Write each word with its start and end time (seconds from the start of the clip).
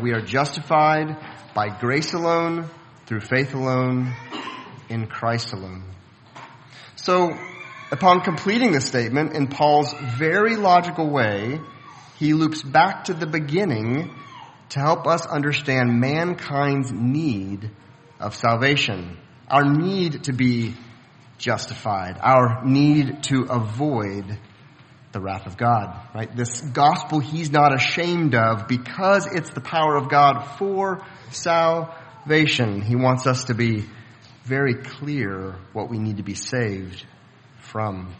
We 0.00 0.12
are 0.12 0.20
justified 0.20 1.16
by 1.56 1.76
grace 1.76 2.12
alone, 2.12 2.70
through 3.06 3.18
faith 3.18 3.52
alone, 3.52 4.14
in 4.88 5.08
Christ 5.08 5.52
alone. 5.52 5.82
So, 6.94 7.36
upon 7.90 8.20
completing 8.20 8.70
this 8.70 8.84
statement 8.86 9.32
in 9.32 9.48
Paul's 9.48 9.92
very 10.16 10.54
logical 10.54 11.10
way, 11.10 11.60
he 12.16 12.32
loops 12.32 12.62
back 12.62 13.06
to 13.06 13.12
the 13.12 13.26
beginning 13.26 14.14
to 14.68 14.78
help 14.78 15.08
us 15.08 15.26
understand 15.26 15.98
mankind's 15.98 16.92
need 16.92 17.68
of 18.20 18.36
salvation. 18.36 19.18
Our 19.48 19.64
need 19.64 20.22
to 20.24 20.32
be 20.32 20.76
justified. 21.38 22.20
Our 22.22 22.64
need 22.64 23.24
to 23.24 23.48
avoid 23.50 24.38
the 25.18 25.24
wrath 25.24 25.46
of 25.46 25.56
God, 25.56 26.00
right? 26.14 26.34
This 26.36 26.60
gospel 26.60 27.18
he's 27.18 27.50
not 27.50 27.74
ashamed 27.74 28.36
of 28.36 28.68
because 28.68 29.26
it's 29.26 29.50
the 29.50 29.60
power 29.60 29.96
of 29.96 30.08
God 30.08 30.44
for 30.58 31.04
salvation. 31.32 32.80
He 32.82 32.94
wants 32.94 33.26
us 33.26 33.44
to 33.44 33.54
be 33.54 33.84
very 34.44 34.74
clear 34.74 35.56
what 35.72 35.90
we 35.90 35.98
need 35.98 36.18
to 36.18 36.22
be 36.22 36.34
saved 36.34 37.04
from. 37.58 38.14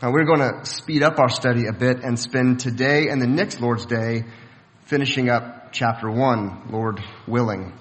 Now 0.00 0.12
we're 0.12 0.24
going 0.24 0.38
to 0.38 0.64
speed 0.64 1.02
up 1.02 1.18
our 1.18 1.28
study 1.28 1.66
a 1.66 1.72
bit 1.72 2.04
and 2.04 2.16
spend 2.16 2.60
today 2.60 3.08
and 3.08 3.20
the 3.20 3.26
next 3.26 3.60
Lord's 3.60 3.84
Day 3.84 4.22
finishing 4.84 5.28
up 5.28 5.72
chapter 5.72 6.08
1, 6.08 6.68
Lord 6.70 7.00
willing. 7.26 7.76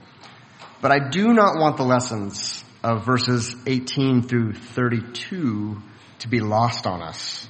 But 0.81 0.91
I 0.91 1.09
do 1.09 1.31
not 1.31 1.59
want 1.59 1.77
the 1.77 1.84
lessons 1.84 2.63
of 2.84 3.05
verses 3.05 3.55
18 3.67 4.23
through 4.23 4.53
32 4.53 5.77
to 6.20 6.27
be 6.27 6.39
lost 6.39 6.87
on 6.87 7.03
us. 7.03 7.48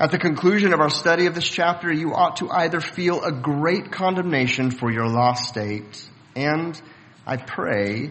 At 0.00 0.12
the 0.12 0.18
conclusion 0.18 0.72
of 0.72 0.80
our 0.80 0.88
study 0.88 1.26
of 1.26 1.34
this 1.34 1.46
chapter, 1.46 1.92
you 1.92 2.14
ought 2.14 2.36
to 2.36 2.50
either 2.50 2.80
feel 2.80 3.22
a 3.22 3.30
great 3.30 3.92
condemnation 3.92 4.70
for 4.70 4.90
your 4.90 5.06
lost 5.06 5.44
state, 5.44 6.08
and 6.34 6.80
I 7.26 7.36
pray 7.36 8.10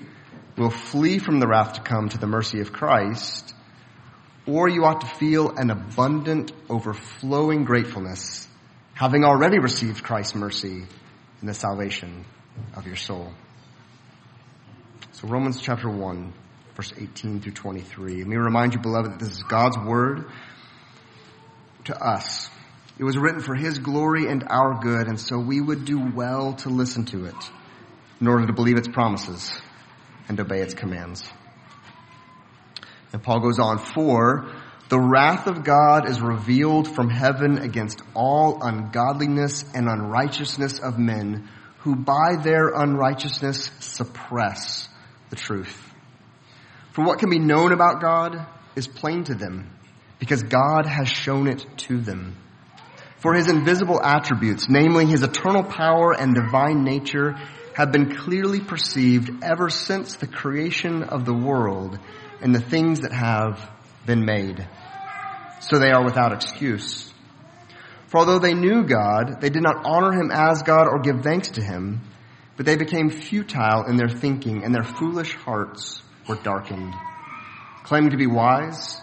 will 0.56 0.70
flee 0.70 1.18
from 1.18 1.40
the 1.40 1.48
wrath 1.48 1.74
to 1.74 1.82
come 1.82 2.10
to 2.10 2.20
the 2.20 2.28
mercy 2.28 2.60
of 2.60 2.72
Christ, 2.72 3.56
or 4.46 4.70
you 4.70 4.86
ought 4.86 5.02
to 5.02 5.08
feel 5.08 5.50
an 5.58 5.72
abundant, 5.72 6.52
overflowing 6.70 7.64
gratefulness, 7.64 8.48
having 8.94 9.24
already 9.24 9.58
received 9.58 10.04
Christ's 10.04 10.36
mercy 10.36 10.84
in 11.42 11.48
the 11.48 11.56
salvation 11.56 12.24
of 12.76 12.86
your 12.86 12.98
soul. 12.98 13.34
So 15.14 15.28
Romans 15.28 15.60
chapter 15.60 15.90
1, 15.90 16.34
verse 16.76 16.94
18 16.96 17.42
through 17.42 17.54
23. 17.54 18.18
Let 18.18 18.28
me 18.28 18.36
remind 18.36 18.76
you, 18.76 18.80
beloved, 18.80 19.14
that 19.14 19.20
this 19.20 19.32
is 19.32 19.42
God's 19.42 19.80
word 19.80 20.30
to 21.90 22.02
us. 22.02 22.50
It 22.98 23.04
was 23.04 23.18
written 23.18 23.42
for 23.42 23.56
His 23.56 23.80
glory 23.80 24.28
and 24.28 24.44
our 24.50 24.80
good, 24.82 25.08
and 25.08 25.20
so 25.20 25.40
we 25.40 25.60
would 25.60 25.86
do 25.86 26.12
well 26.14 26.54
to 26.54 26.70
listen 26.70 27.06
to 27.06 27.26
it 27.26 27.52
in 28.22 28.28
order 28.28 28.46
to 28.48 28.54
believe 28.54 28.78
its 28.78 28.88
promises 28.88 29.52
and 30.28 30.40
obey 30.40 30.62
its 30.62 30.74
commands. 30.74 31.30
And 33.12 33.24
Paul 33.24 33.40
goes 33.40 33.58
on, 33.60 33.80
for 33.80 34.54
the 34.90 35.00
wrath 35.00 35.48
of 35.48 35.64
God 35.64 36.10
is 36.10 36.22
revealed 36.22 36.88
from 36.94 37.10
heaven 37.10 37.58
against 37.58 38.02
all 38.14 38.62
ungodliness 38.62 39.64
and 39.74 39.88
unrighteousness 39.88 40.80
of 40.80 41.00
men 41.00 41.50
who 41.80 41.96
by 41.96 42.36
their 42.44 42.70
unrighteousness 42.70 43.72
suppress 43.80 44.88
the 45.30 45.36
truth. 45.36 45.94
For 46.92 47.04
what 47.06 47.20
can 47.20 47.30
be 47.30 47.40
known 47.40 47.72
about 47.72 48.02
God 48.02 48.46
is 48.76 48.88
plain 48.88 49.24
to 49.26 49.36
them 49.36 49.79
because 50.20 50.44
God 50.44 50.86
has 50.86 51.08
shown 51.08 51.48
it 51.48 51.66
to 51.88 52.00
them. 52.00 52.36
For 53.20 53.34
his 53.34 53.50
invisible 53.50 54.02
attributes, 54.02 54.68
namely 54.70 55.06
his 55.06 55.24
eternal 55.24 55.64
power 55.64 56.14
and 56.14 56.36
divine 56.36 56.84
nature, 56.84 57.36
have 57.74 57.92
been 57.92 58.16
clearly 58.16 58.60
perceived 58.60 59.44
ever 59.44 59.70
since 59.70 60.16
the 60.16 60.28
creation 60.28 61.04
of 61.04 61.26
the 61.26 61.34
world 61.34 61.98
and 62.42 62.54
the 62.54 62.62
things 62.62 63.02
that 63.02 63.14
have 63.14 63.70
been 64.06 64.26
made. 64.26 64.68
So 65.62 65.80
they 65.80 65.92
are 65.92 66.04
without 66.04 66.34
excuse. 66.34 67.14
For 68.08 68.18
although 68.18 68.40
they 68.40 68.54
knew 68.54 68.86
God, 68.86 69.40
they 69.40 69.50
did 69.50 69.62
not 69.62 69.86
honor 69.86 70.12
him 70.12 70.32
as 70.32 70.64
God 70.64 70.88
or 70.88 71.00
give 71.00 71.22
thanks 71.22 71.50
to 71.52 71.64
him, 71.64 72.02
but 72.58 72.66
they 72.66 72.76
became 72.76 73.10
futile 73.10 73.86
in 73.86 73.98
their 73.98 74.10
thinking 74.10 74.64
and 74.64 74.74
their 74.74 74.84
foolish 74.84 75.36
hearts 75.36 76.02
were 76.28 76.36
darkened. 76.36 76.94
Claiming 77.84 78.12
to 78.12 78.18
be 78.18 78.28
wise, 78.28 79.00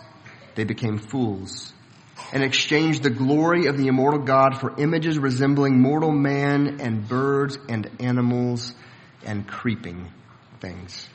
they 0.57 0.65
became 0.65 0.99
fools 0.99 1.73
and 2.33 2.43
exchanged 2.43 3.03
the 3.03 3.11
glory 3.11 3.67
of 3.67 3.77
the 3.77 3.87
immortal 3.87 4.21
God 4.21 4.59
for 4.59 4.75
images 4.81 5.19
resembling 5.19 5.81
mortal 5.81 6.11
man 6.11 6.81
and 6.81 7.07
birds 7.07 7.59
and 7.69 7.91
animals 8.01 8.75
and 9.25 9.47
creeping 9.47 10.11
things. 10.61 11.09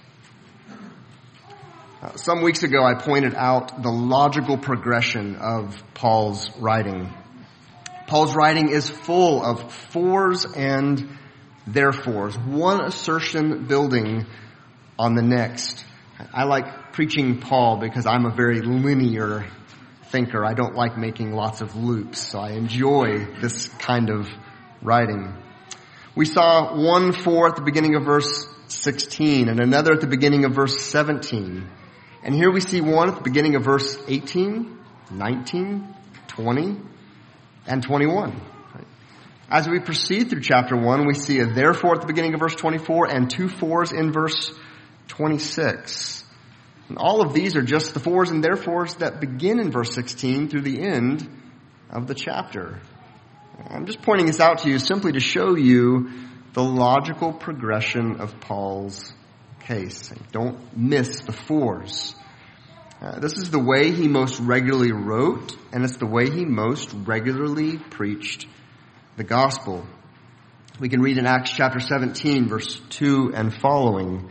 Uh, 2.01 2.16
some 2.16 2.41
weeks 2.41 2.63
ago, 2.63 2.84
I 2.84 2.96
pointed 2.96 3.35
out 3.35 3.84
the 3.84 3.91
logical 3.91 4.57
progression 4.57 5.35
of 5.35 5.84
Paul's 5.94 6.50
writing. 6.57 7.13
Paul's 8.07 8.35
writing 8.35 8.69
is 8.69 8.90
full 8.90 9.44
of 9.44 9.72
fors 9.74 10.46
and 10.46 11.18
therefores, 11.68 12.38
one 12.38 12.84
assertion 12.84 13.66
building 13.66 14.25
on 14.97 15.16
the 15.16 15.22
next. 15.22 15.85
I 16.33 16.43
like 16.43 16.93
preaching 16.93 17.39
Paul 17.39 17.77
because 17.77 18.05
I'm 18.05 18.25
a 18.25 18.31
very 18.31 18.61
linear 18.61 19.45
thinker. 20.05 20.45
I 20.45 20.53
don't 20.53 20.75
like 20.75 20.97
making 20.97 21.33
lots 21.33 21.61
of 21.61 21.75
loops, 21.75 22.19
so 22.19 22.39
I 22.39 22.51
enjoy 22.51 23.25
this 23.39 23.67
kind 23.67 24.09
of 24.09 24.29
writing. 24.81 25.33
We 26.15 26.25
saw 26.25 26.75
one 26.75 27.13
for 27.13 27.47
at 27.47 27.55
the 27.55 27.61
beginning 27.61 27.95
of 27.95 28.03
verse 28.03 28.45
16 28.67 29.47
and 29.47 29.59
another 29.59 29.93
at 29.93 30.01
the 30.01 30.07
beginning 30.07 30.45
of 30.45 30.53
verse 30.53 30.81
17. 30.85 31.67
And 32.23 32.35
here 32.35 32.51
we 32.51 32.61
see 32.61 32.81
one 32.81 33.09
at 33.09 33.15
the 33.15 33.21
beginning 33.21 33.55
of 33.55 33.63
verse 33.63 33.97
18, 34.07 34.77
19, 35.11 35.95
20, 36.27 36.77
and 37.67 37.83
21. 37.83 38.41
As 39.49 39.67
we 39.67 39.79
proceed 39.79 40.29
through 40.29 40.41
chapter 40.41 40.77
1, 40.77 41.05
we 41.05 41.13
see 41.13 41.39
a 41.39 41.45
therefore 41.45 41.95
at 41.95 42.01
the 42.01 42.07
beginning 42.07 42.33
of 42.33 42.39
verse 42.39 42.55
24 42.55 43.07
and 43.07 43.29
two 43.29 43.49
fors 43.49 43.91
in 43.91 44.13
verse 44.13 44.53
26. 45.11 46.23
And 46.88 46.97
all 46.97 47.22
of 47.22 47.33
these 47.33 47.57
are 47.57 47.61
just 47.61 47.94
the 47.94 47.99
fors 47.99 48.31
and 48.31 48.44
therefores 48.44 48.95
that 48.95 49.19
begin 49.19 49.59
in 49.59 49.72
verse 49.72 49.94
16 49.94 50.47
through 50.47 50.61
the 50.61 50.81
end 50.81 51.29
of 51.89 52.07
the 52.07 52.16
chapter. 52.16 52.79
I'm 53.69 53.85
just 53.85 54.01
pointing 54.01 54.25
this 54.25 54.39
out 54.39 54.59
to 54.59 54.69
you 54.69 54.79
simply 54.79 55.11
to 55.11 55.19
show 55.19 55.55
you 55.55 56.09
the 56.53 56.63
logical 56.63 57.33
progression 57.33 58.21
of 58.21 58.39
Paul's 58.39 59.13
case. 59.59 60.13
Don't 60.31 60.77
miss 60.77 61.21
the 61.21 61.33
fors. 61.33 62.16
Uh, 63.01 63.19
this 63.19 63.33
is 63.38 63.51
the 63.51 63.59
way 63.59 63.91
he 63.91 64.07
most 64.07 64.39
regularly 64.39 64.94
wrote, 64.94 65.57
and 65.73 65.83
it's 65.83 65.97
the 65.97 66.05
way 66.05 66.29
he 66.29 66.45
most 66.45 66.94
regularly 66.94 67.77
preached 67.77 68.47
the 69.17 69.23
gospel. 69.23 69.85
We 70.79 70.88
can 70.88 71.01
read 71.01 71.17
in 71.17 71.25
Acts 71.25 71.51
chapter 71.51 71.79
17, 71.79 72.47
verse 72.47 72.79
2 72.91 73.33
and 73.35 73.53
following. 73.53 74.29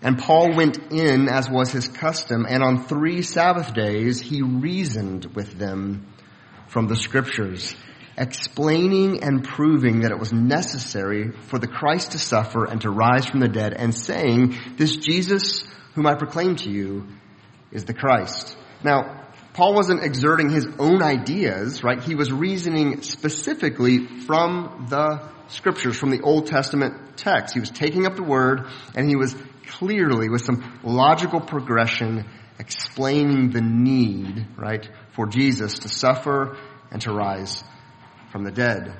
And 0.00 0.18
Paul 0.18 0.54
went 0.54 0.78
in 0.92 1.28
as 1.28 1.50
was 1.50 1.72
his 1.72 1.88
custom, 1.88 2.46
and 2.48 2.62
on 2.62 2.84
three 2.84 3.22
Sabbath 3.22 3.74
days 3.74 4.20
he 4.20 4.42
reasoned 4.42 5.26
with 5.34 5.58
them 5.58 6.06
from 6.68 6.86
the 6.86 6.96
scriptures, 6.96 7.74
explaining 8.16 9.24
and 9.24 9.42
proving 9.42 10.00
that 10.00 10.12
it 10.12 10.18
was 10.18 10.32
necessary 10.32 11.32
for 11.48 11.58
the 11.58 11.66
Christ 11.66 12.12
to 12.12 12.18
suffer 12.18 12.64
and 12.64 12.80
to 12.82 12.90
rise 12.90 13.26
from 13.26 13.40
the 13.40 13.48
dead, 13.48 13.74
and 13.74 13.92
saying, 13.94 14.56
this 14.76 14.96
Jesus 14.96 15.64
whom 15.94 16.06
I 16.06 16.14
proclaim 16.14 16.54
to 16.56 16.70
you 16.70 17.08
is 17.72 17.84
the 17.84 17.94
Christ. 17.94 18.56
Now, 18.84 19.24
Paul 19.52 19.74
wasn't 19.74 20.04
exerting 20.04 20.50
his 20.50 20.68
own 20.78 21.02
ideas, 21.02 21.82
right? 21.82 22.00
He 22.00 22.14
was 22.14 22.30
reasoning 22.30 23.02
specifically 23.02 24.06
from 24.06 24.86
the 24.88 25.28
scriptures, 25.48 25.96
from 25.96 26.10
the 26.10 26.20
Old 26.20 26.46
Testament 26.46 27.16
text. 27.16 27.54
He 27.54 27.60
was 27.60 27.70
taking 27.70 28.06
up 28.06 28.14
the 28.14 28.22
word 28.22 28.68
and 28.94 29.08
he 29.08 29.16
was 29.16 29.34
clearly, 29.68 30.28
with 30.28 30.44
some 30.44 30.80
logical 30.82 31.40
progression, 31.40 32.24
explaining 32.58 33.50
the 33.50 33.60
need, 33.60 34.46
right, 34.56 34.88
for 35.12 35.26
Jesus 35.26 35.80
to 35.80 35.88
suffer 35.88 36.56
and 36.90 37.00
to 37.02 37.12
rise 37.12 37.62
from 38.32 38.44
the 38.44 38.50
dead. 38.50 38.94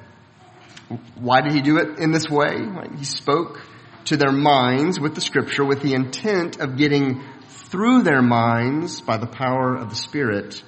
Why 1.17 1.41
did 1.41 1.53
he 1.53 1.61
do 1.61 1.79
it 1.79 1.99
in 1.99 2.13
this 2.13 2.29
way? 2.29 2.57
He 2.97 3.05
spoke 3.05 3.61
to 4.07 4.17
their 4.17 4.33
minds 4.33 4.99
with 4.99 5.15
the 5.15 5.21
scripture 5.21 5.65
with 5.65 5.83
the 5.83 5.95
intent 5.95 6.61
of 6.61 6.77
getting 6.77 7.23
through 7.49 8.03
their 8.03 8.23
minds 8.23 9.01
by 9.01 9.19
the 9.19 9.27
power 9.27 9.77
of 9.77 9.91
the 9.91 9.97
Spirit 9.97 10.63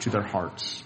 to 0.00 0.10
their 0.10 0.22
hearts. 0.22 0.82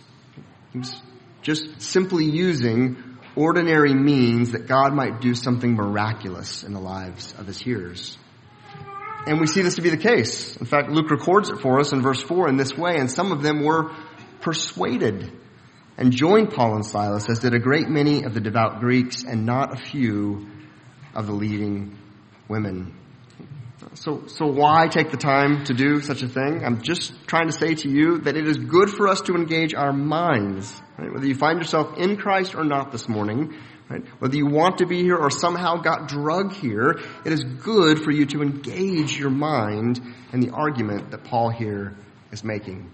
He 0.73 0.79
was 0.79 1.03
just 1.43 1.81
simply 1.81 2.27
using 2.27 3.19
ordinary 3.35 3.95
means 3.95 4.53
that 4.53 4.69
God 4.69 4.95
might 4.95 5.21
do 5.21 5.35
something 5.35 5.75
miraculous 5.75 6.63
in 6.63 6.73
the 6.73 6.81
lives 6.81 7.35
of 7.39 7.47
his 7.47 7.59
hearers. 7.59 8.17
And 9.27 9.41
we 9.41 9.47
see 9.47 9.63
this 9.63 9.75
to 9.75 9.83
be 9.83 9.91
the 9.91 9.97
case. 9.97 10.57
In 10.57 10.67
fact, 10.67 10.91
Luke 10.91 11.11
records 11.11 11.51
it 11.51 11.61
for 11.61 11.81
us 11.81 11.93
in 11.93 12.01
verse 12.03 12.23
4 12.23 12.49
in 12.49 12.57
this 12.57 12.77
way, 12.77 12.97
and 12.97 13.11
some 13.11 13.33
of 13.33 13.43
them 13.43 13.63
were 13.63 13.95
persuaded 14.41 15.33
and 15.99 16.13
joined 16.13 16.51
Paul 16.53 16.77
and 16.77 16.87
Silas, 16.87 17.29
as 17.29 17.41
did 17.41 17.55
a 17.55 17.59
great 17.59 17.89
many 17.89 18.23
of 18.23 18.33
the 18.33 18.41
devout 18.41 18.81
Greeks 18.81 19.25
and 19.25 19.45
not 19.45 19.75
a 19.75 19.77
few 19.77 20.47
of 21.15 21.27
the 21.27 21.33
leading 21.33 21.99
women. 22.49 22.95
So, 23.95 24.27
so 24.29 24.47
why 24.47 24.87
take 24.89 25.11
the 25.11 25.17
time 25.17 25.65
to 25.65 25.75
do 25.75 26.01
such 26.01 26.23
a 26.23 26.29
thing? 26.29 26.65
I'm 26.65 26.83
just 26.83 27.13
trying 27.27 27.49
to 27.49 27.53
say 27.53 27.75
to 27.75 27.89
you 27.89 28.19
that 28.21 28.37
it 28.37 28.47
is 28.47 28.57
good 28.59 28.91
for 28.91 29.09
us 29.09 29.23
to 29.23 29.35
engage 29.35 29.75
our 29.75 29.93
minds. 29.93 30.81
Right? 30.97 31.13
Whether 31.13 31.27
you 31.27 31.35
find 31.35 31.59
yourself 31.59 31.99
in 31.99 32.17
Christ 32.17 32.55
or 32.55 32.65
not 32.65 32.93
this 32.93 33.09
morning, 33.09 33.57
right? 33.89 34.05
whether 34.19 34.37
you 34.37 34.47
want 34.47 34.79
to 34.79 34.87
be 34.87 35.03
here 35.03 35.17
or 35.17 35.31
somehow 35.31 35.77
got 35.77 36.09
drug 36.09 36.53
here, 36.53 37.01
it 37.25 37.33
is 37.33 37.43
good 37.45 38.03
for 38.03 38.11
you 38.11 38.27
to 38.27 38.43
engage 38.43 39.19
your 39.19 39.31
mind 39.31 40.01
in 40.33 40.41
the 40.41 40.51
argument 40.51 41.11
that 41.11 41.25
Paul 41.25 41.51
here 41.51 41.97
is 42.33 42.45
making. 42.45 42.91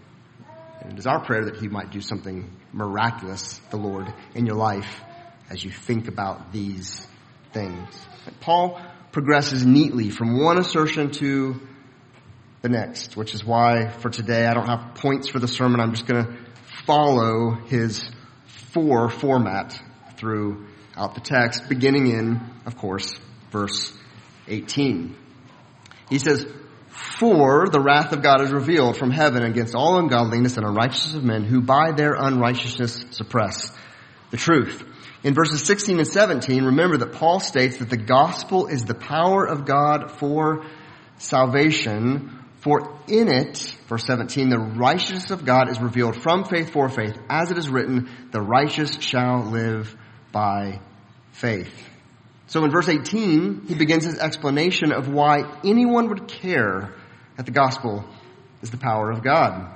And 0.81 0.93
it 0.93 0.99
is 0.99 1.07
our 1.07 1.25
prayer 1.25 1.47
that 1.47 1.57
he 1.57 1.69
might 1.69 1.91
do 1.91 2.01
something 2.01 2.51
miraculous, 2.73 3.59
the 3.71 3.77
Lord, 3.77 4.13
in 4.35 4.47
your 4.47 4.57
life 4.57 5.01
as 5.51 5.65
you 5.65 5.71
think 5.71 6.09
about 6.09 6.53
these 6.53 7.07
things. 7.53 7.89
Paul 8.41 8.81
progresses 9.13 9.65
neatly 9.65 10.11
from 10.11 10.43
one 10.43 10.59
assertion 10.59 11.11
to 11.13 11.61
the 12.63 12.69
next, 12.69 13.17
which 13.17 13.35
is 13.35 13.45
why 13.45 13.89
for 13.89 14.11
today 14.11 14.47
I 14.47 14.55
don't 14.55 14.67
have 14.67 14.95
points 14.97 15.29
for 15.29 15.39
the 15.39 15.49
sermon. 15.49 15.81
I'm 15.81 15.93
just 15.93 16.07
going 16.07 16.25
to 16.25 16.37
follow 16.87 17.53
his 17.67 18.11
for 18.73 19.09
format 19.09 19.79
throughout 20.95 21.15
the 21.15 21.21
text, 21.21 21.69
beginning 21.69 22.07
in, 22.07 22.41
of 22.67 22.77
course, 22.77 23.19
verse 23.51 23.93
18. 24.47 25.17
He 26.09 26.19
says, 26.19 26.47
For 26.89 27.69
the 27.69 27.81
wrath 27.81 28.13
of 28.13 28.23
God 28.23 28.41
is 28.43 28.53
revealed 28.53 28.97
from 28.97 29.11
heaven 29.11 29.43
against 29.43 29.75
all 29.75 29.99
ungodliness 29.99 30.57
and 30.57 30.67
unrighteousness 30.67 31.15
of 31.15 31.25
men 31.25 31.45
who 31.45 31.61
by 31.61 31.93
their 31.93 32.15
unrighteousness 32.15 33.07
suppress 33.11 33.73
the 34.31 34.37
truth. 34.37 34.85
In 35.25 35.35
verses 35.35 35.65
16 35.65 35.99
and 35.99 36.07
17, 36.07 36.65
remember 36.65 36.99
that 36.99 37.13
Paul 37.13 37.41
states 37.41 37.79
that 37.79 37.91
the 37.91 37.97
gospel 37.97 38.67
is 38.67 38.85
the 38.85 38.95
power 38.95 39.47
of 39.47 39.65
God 39.65 40.13
for 40.13 40.65
salvation, 41.17 42.45
for 42.61 42.99
in 43.09 43.29
it, 43.29 43.75
verse 43.89 44.05
17, 44.07 44.51
the 44.51 44.59
righteousness 44.59 45.31
of 45.31 45.45
God 45.45 45.71
is 45.71 45.81
revealed 45.81 46.23
from 46.23 46.45
faith 46.45 46.71
for 46.71 46.89
faith, 46.89 47.19
as 47.29 47.51
it 47.51 47.59
is 47.59 47.69
written, 47.69 48.11
the 48.33 48.41
righteous 48.41 49.01
shall 49.01 49.41
live 49.51 49.97
by 50.35 50.81
faith. 51.33 51.73
So 52.49 52.63
in 52.65 52.71
verse 52.71 52.91
18, 52.91 53.63
he 53.69 53.75
begins 53.75 54.05
his 54.05 54.19
explanation 54.19 54.93
of 54.93 55.09
why 55.09 55.61
anyone 55.65 56.11
would 56.11 56.29
care 56.29 56.93
that 57.39 57.47
the 57.47 57.53
gospel 57.53 58.05
is 58.61 58.71
the 58.71 58.77
power 58.77 59.11
of 59.11 59.23
God 59.23 59.75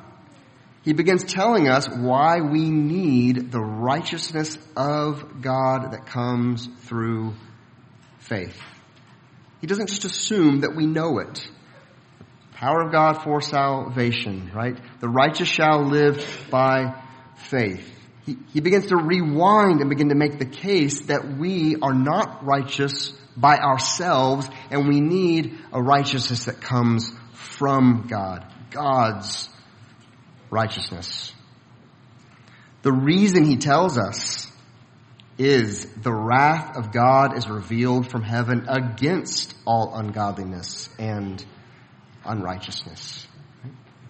he 0.88 0.94
begins 0.94 1.22
telling 1.22 1.68
us 1.68 1.86
why 1.86 2.40
we 2.40 2.70
need 2.70 3.52
the 3.52 3.60
righteousness 3.60 4.56
of 4.74 5.42
God 5.42 5.92
that 5.92 6.06
comes 6.06 6.66
through 6.84 7.34
faith. 8.20 8.58
He 9.60 9.66
doesn't 9.66 9.88
just 9.88 10.06
assume 10.06 10.60
that 10.60 10.74
we 10.74 10.86
know 10.86 11.18
it. 11.18 11.34
The 12.52 12.56
Power 12.56 12.86
of 12.86 12.90
God 12.90 13.22
for 13.22 13.42
salvation, 13.42 14.50
right? 14.54 14.78
The 15.00 15.10
righteous 15.10 15.48
shall 15.48 15.84
live 15.84 16.46
by 16.50 17.02
faith. 17.36 17.97
He, 18.52 18.60
begins 18.60 18.86
to 18.86 18.96
rewind 18.96 19.80
and 19.80 19.88
begin 19.88 20.10
to 20.10 20.14
make 20.14 20.38
the 20.38 20.44
case 20.44 21.02
that 21.06 21.38
we 21.38 21.76
are 21.76 21.94
not 21.94 22.44
righteous 22.44 23.12
by 23.36 23.56
ourselves 23.58 24.48
and 24.70 24.88
we 24.88 25.00
need 25.00 25.58
a 25.72 25.80
righteousness 25.80 26.44
that 26.46 26.60
comes 26.60 27.10
from 27.32 28.06
God. 28.08 28.44
God's 28.70 29.48
righteousness. 30.50 31.32
The 32.82 32.92
reason 32.92 33.44
he 33.44 33.56
tells 33.56 33.96
us 33.96 34.50
is 35.38 35.86
the 35.94 36.12
wrath 36.12 36.76
of 36.76 36.92
God 36.92 37.36
is 37.36 37.48
revealed 37.48 38.10
from 38.10 38.22
heaven 38.22 38.66
against 38.68 39.54
all 39.64 39.94
ungodliness 39.94 40.88
and 40.98 41.44
unrighteousness. 42.24 43.26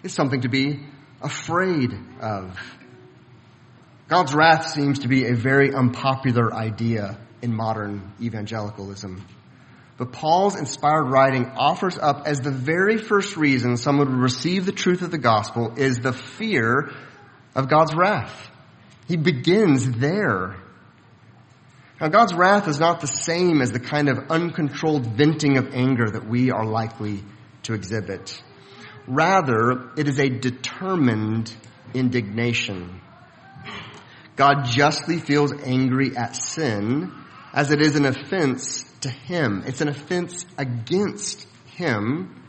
It's 0.03 0.13
something 0.13 0.41
to 0.41 0.49
be 0.49 0.85
afraid 1.21 1.93
of. 2.21 2.59
God's 4.09 4.33
wrath 4.33 4.71
seems 4.71 4.99
to 4.99 5.07
be 5.07 5.27
a 5.27 5.35
very 5.35 5.71
unpopular 5.71 6.51
idea 6.51 7.19
in 7.43 7.53
modern 7.53 8.11
evangelicalism. 8.19 9.23
But 9.97 10.11
Paul's 10.11 10.57
inspired 10.57 11.11
writing 11.11 11.45
offers 11.55 11.95
up 11.95 12.23
as 12.25 12.41
the 12.41 12.49
very 12.49 12.97
first 12.97 13.37
reason 13.37 13.77
someone 13.77 14.09
would 14.09 14.23
receive 14.23 14.65
the 14.65 14.71
truth 14.71 15.03
of 15.03 15.11
the 15.11 15.19
gospel 15.19 15.75
is 15.77 15.99
the 15.99 16.11
fear 16.11 16.89
of 17.53 17.69
God's 17.69 17.93
wrath. 17.93 18.49
He 19.07 19.15
begins 19.15 19.91
there. 19.91 20.55
Now 22.01 22.07
God's 22.07 22.33
wrath 22.33 22.67
is 22.67 22.79
not 22.79 23.01
the 23.01 23.07
same 23.07 23.61
as 23.61 23.71
the 23.71 23.79
kind 23.79 24.09
of 24.09 24.31
uncontrolled 24.31 25.05
venting 25.05 25.57
of 25.57 25.75
anger 25.75 26.09
that 26.09 26.27
we 26.27 26.49
are 26.49 26.65
likely 26.65 27.23
to 27.63 27.73
exhibit. 27.75 28.41
Rather, 29.05 29.91
it 29.97 30.07
is 30.07 30.17
a 30.17 30.29
determined 30.29 31.53
indignation. 31.93 33.01
God 34.39 34.67
justly 34.67 35.17
feels 35.19 35.51
angry 35.51 36.15
at 36.15 36.33
sin 36.33 37.11
as 37.51 37.71
it 37.71 37.81
is 37.81 37.97
an 37.97 38.05
offense 38.05 38.85
to 39.01 39.09
Him. 39.09 39.63
It's 39.67 39.81
an 39.81 39.89
offense 39.89 40.45
against 40.57 41.45
Him. 41.65 42.41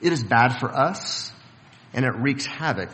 It 0.00 0.12
is 0.12 0.22
bad 0.22 0.60
for 0.60 0.70
us 0.70 1.32
and 1.92 2.04
it 2.04 2.12
wreaks 2.16 2.46
havoc 2.46 2.90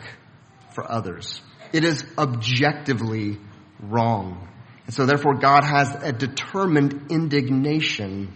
for 0.73 0.91
others. 0.91 1.43
It 1.71 1.83
is 1.83 2.03
objectively 2.17 3.37
wrong. 3.79 4.47
And 4.87 4.95
so 4.95 5.05
therefore 5.05 5.35
God 5.35 5.63
has 5.63 5.93
a 6.01 6.11
determined 6.11 7.11
indignation 7.11 8.33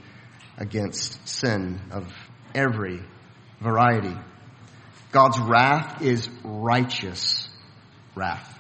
against 0.60 1.28
sin 1.28 1.82
of 1.90 2.06
every 2.54 3.00
variety. 3.60 4.16
God's 5.12 5.40
wrath 5.40 6.04
is 6.04 6.30
righteous 6.44 7.50
wrath. 8.14 8.51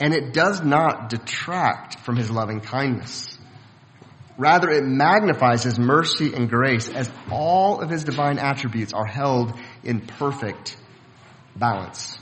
And 0.00 0.14
it 0.14 0.32
does 0.32 0.62
not 0.62 1.08
detract 1.10 1.98
from 2.00 2.16
his 2.16 2.30
loving 2.30 2.60
kindness. 2.60 3.38
Rather, 4.38 4.70
it 4.70 4.84
magnifies 4.84 5.64
His 5.64 5.80
mercy 5.80 6.32
and 6.32 6.48
grace 6.48 6.88
as 6.88 7.10
all 7.28 7.80
of 7.80 7.90
His 7.90 8.04
divine 8.04 8.38
attributes 8.38 8.92
are 8.92 9.04
held 9.04 9.52
in 9.82 10.00
perfect 10.00 10.76
balance. 11.56 12.16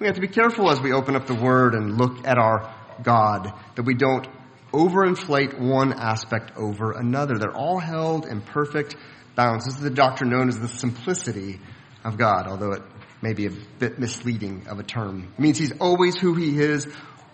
We 0.00 0.06
have 0.06 0.14
to 0.14 0.22
be 0.22 0.28
careful 0.28 0.70
as 0.70 0.80
we 0.80 0.92
open 0.92 1.14
up 1.14 1.26
the 1.26 1.34
Word 1.34 1.74
and 1.74 1.98
look 1.98 2.26
at 2.26 2.38
our 2.38 2.74
God 3.02 3.52
that 3.74 3.82
we 3.82 3.94
don't 3.94 4.26
overinflate 4.72 5.58
one 5.58 5.92
aspect 5.92 6.56
over 6.56 6.92
another. 6.92 7.36
They're 7.36 7.54
all 7.54 7.78
held 7.78 8.24
in 8.24 8.40
perfect 8.40 8.96
balance. 9.34 9.66
This 9.66 9.74
is 9.76 9.82
the 9.82 9.90
doctrine 9.90 10.30
known 10.30 10.48
as 10.48 10.58
the 10.58 10.68
simplicity 10.68 11.60
of 12.02 12.16
God, 12.16 12.46
although 12.46 12.72
it 12.72 12.82
may 13.22 13.32
be 13.32 13.46
a 13.46 13.50
bit 13.50 13.98
misleading 13.98 14.66
of 14.68 14.78
a 14.78 14.82
term. 14.82 15.32
It 15.36 15.40
means 15.40 15.58
He's 15.58 15.72
always 15.78 16.16
who 16.16 16.34
He 16.34 16.58
is 16.58 16.86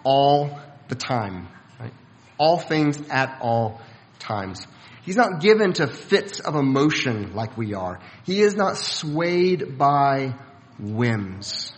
all 0.04 0.58
the 0.88 0.94
time. 0.94 1.48
Right? 1.78 1.92
All 2.38 2.58
things 2.58 3.00
at 3.10 3.38
all 3.40 3.80
times. 4.18 4.66
He's 5.02 5.16
not 5.16 5.40
given 5.40 5.72
to 5.74 5.88
fits 5.88 6.40
of 6.40 6.54
emotion 6.54 7.34
like 7.34 7.56
we 7.56 7.74
are. 7.74 7.98
He 8.24 8.40
is 8.40 8.54
not 8.54 8.76
swayed 8.76 9.76
by 9.76 10.34
whims. 10.78 11.72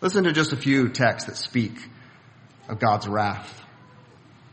Listen 0.00 0.24
to 0.24 0.32
just 0.32 0.52
a 0.52 0.56
few 0.56 0.88
texts 0.88 1.28
that 1.28 1.36
speak 1.36 1.72
of 2.68 2.80
God's 2.80 3.06
wrath. 3.06 3.60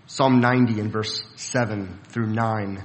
Psalm 0.06 0.40
90 0.42 0.80
in 0.80 0.92
verse 0.92 1.24
7 1.36 2.00
through 2.10 2.28
9. 2.28 2.84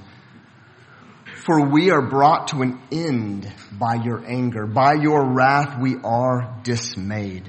For 1.45 1.69
we 1.69 1.91
are 1.91 2.01
brought 2.01 2.47
to 2.49 2.63
an 2.63 2.81
end 2.91 3.51
by 3.71 3.95
your 3.95 4.25
anger. 4.25 4.65
By 4.65 4.93
your 4.93 5.23
wrath 5.23 5.79
we 5.79 5.95
are 6.03 6.59
dismayed. 6.63 7.47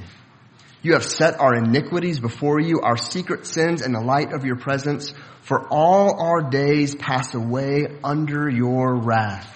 You 0.82 0.92
have 0.92 1.04
set 1.04 1.40
our 1.40 1.54
iniquities 1.54 2.20
before 2.20 2.60
you, 2.60 2.80
our 2.82 2.98
secret 2.98 3.46
sins 3.46 3.80
in 3.80 3.92
the 3.92 4.00
light 4.00 4.34
of 4.34 4.44
your 4.44 4.56
presence. 4.56 5.12
For 5.42 5.66
all 5.68 6.20
our 6.20 6.50
days 6.50 6.94
pass 6.94 7.34
away 7.34 7.86
under 8.04 8.50
your 8.50 8.94
wrath. 8.94 9.52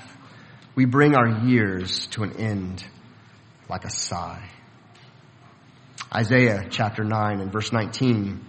We 0.74 0.86
bring 0.86 1.14
our 1.14 1.44
years 1.46 2.06
to 2.12 2.22
an 2.22 2.36
end 2.38 2.84
like 3.68 3.84
a 3.84 3.90
sigh. 3.90 4.48
Isaiah 6.12 6.66
chapter 6.70 7.04
9 7.04 7.40
and 7.40 7.52
verse 7.52 7.72
19. 7.72 8.44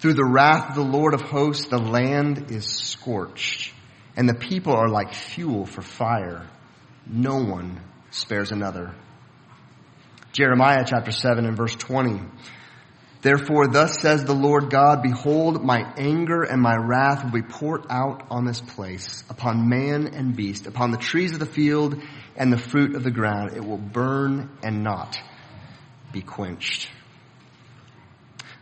Through 0.00 0.14
the 0.14 0.24
wrath 0.24 0.70
of 0.70 0.74
the 0.74 0.82
Lord 0.82 1.14
of 1.14 1.20
hosts, 1.20 1.66
the 1.66 1.78
land 1.78 2.50
is 2.50 2.66
scorched, 2.66 3.71
and 4.16 4.28
the 4.28 4.34
people 4.34 4.74
are 4.74 4.88
like 4.88 5.14
fuel 5.14 5.66
for 5.66 5.82
fire. 5.82 6.48
No 7.06 7.36
one 7.42 7.80
spares 8.10 8.50
another. 8.50 8.94
Jeremiah 10.32 10.84
chapter 10.86 11.10
7 11.10 11.44
and 11.44 11.56
verse 11.56 11.74
20. 11.74 12.20
Therefore, 13.22 13.68
thus 13.68 14.00
says 14.00 14.24
the 14.24 14.34
Lord 14.34 14.68
God, 14.68 15.00
behold, 15.02 15.62
my 15.62 15.92
anger 15.96 16.42
and 16.42 16.60
my 16.60 16.74
wrath 16.74 17.22
will 17.22 17.30
be 17.30 17.42
poured 17.42 17.84
out 17.88 18.26
on 18.30 18.44
this 18.44 18.60
place, 18.60 19.22
upon 19.30 19.68
man 19.68 20.08
and 20.08 20.34
beast, 20.34 20.66
upon 20.66 20.90
the 20.90 20.96
trees 20.96 21.32
of 21.32 21.38
the 21.38 21.46
field 21.46 22.02
and 22.34 22.52
the 22.52 22.58
fruit 22.58 22.96
of 22.96 23.04
the 23.04 23.12
ground. 23.12 23.56
It 23.56 23.64
will 23.64 23.78
burn 23.78 24.50
and 24.62 24.82
not 24.82 25.18
be 26.12 26.20
quenched. 26.20 26.90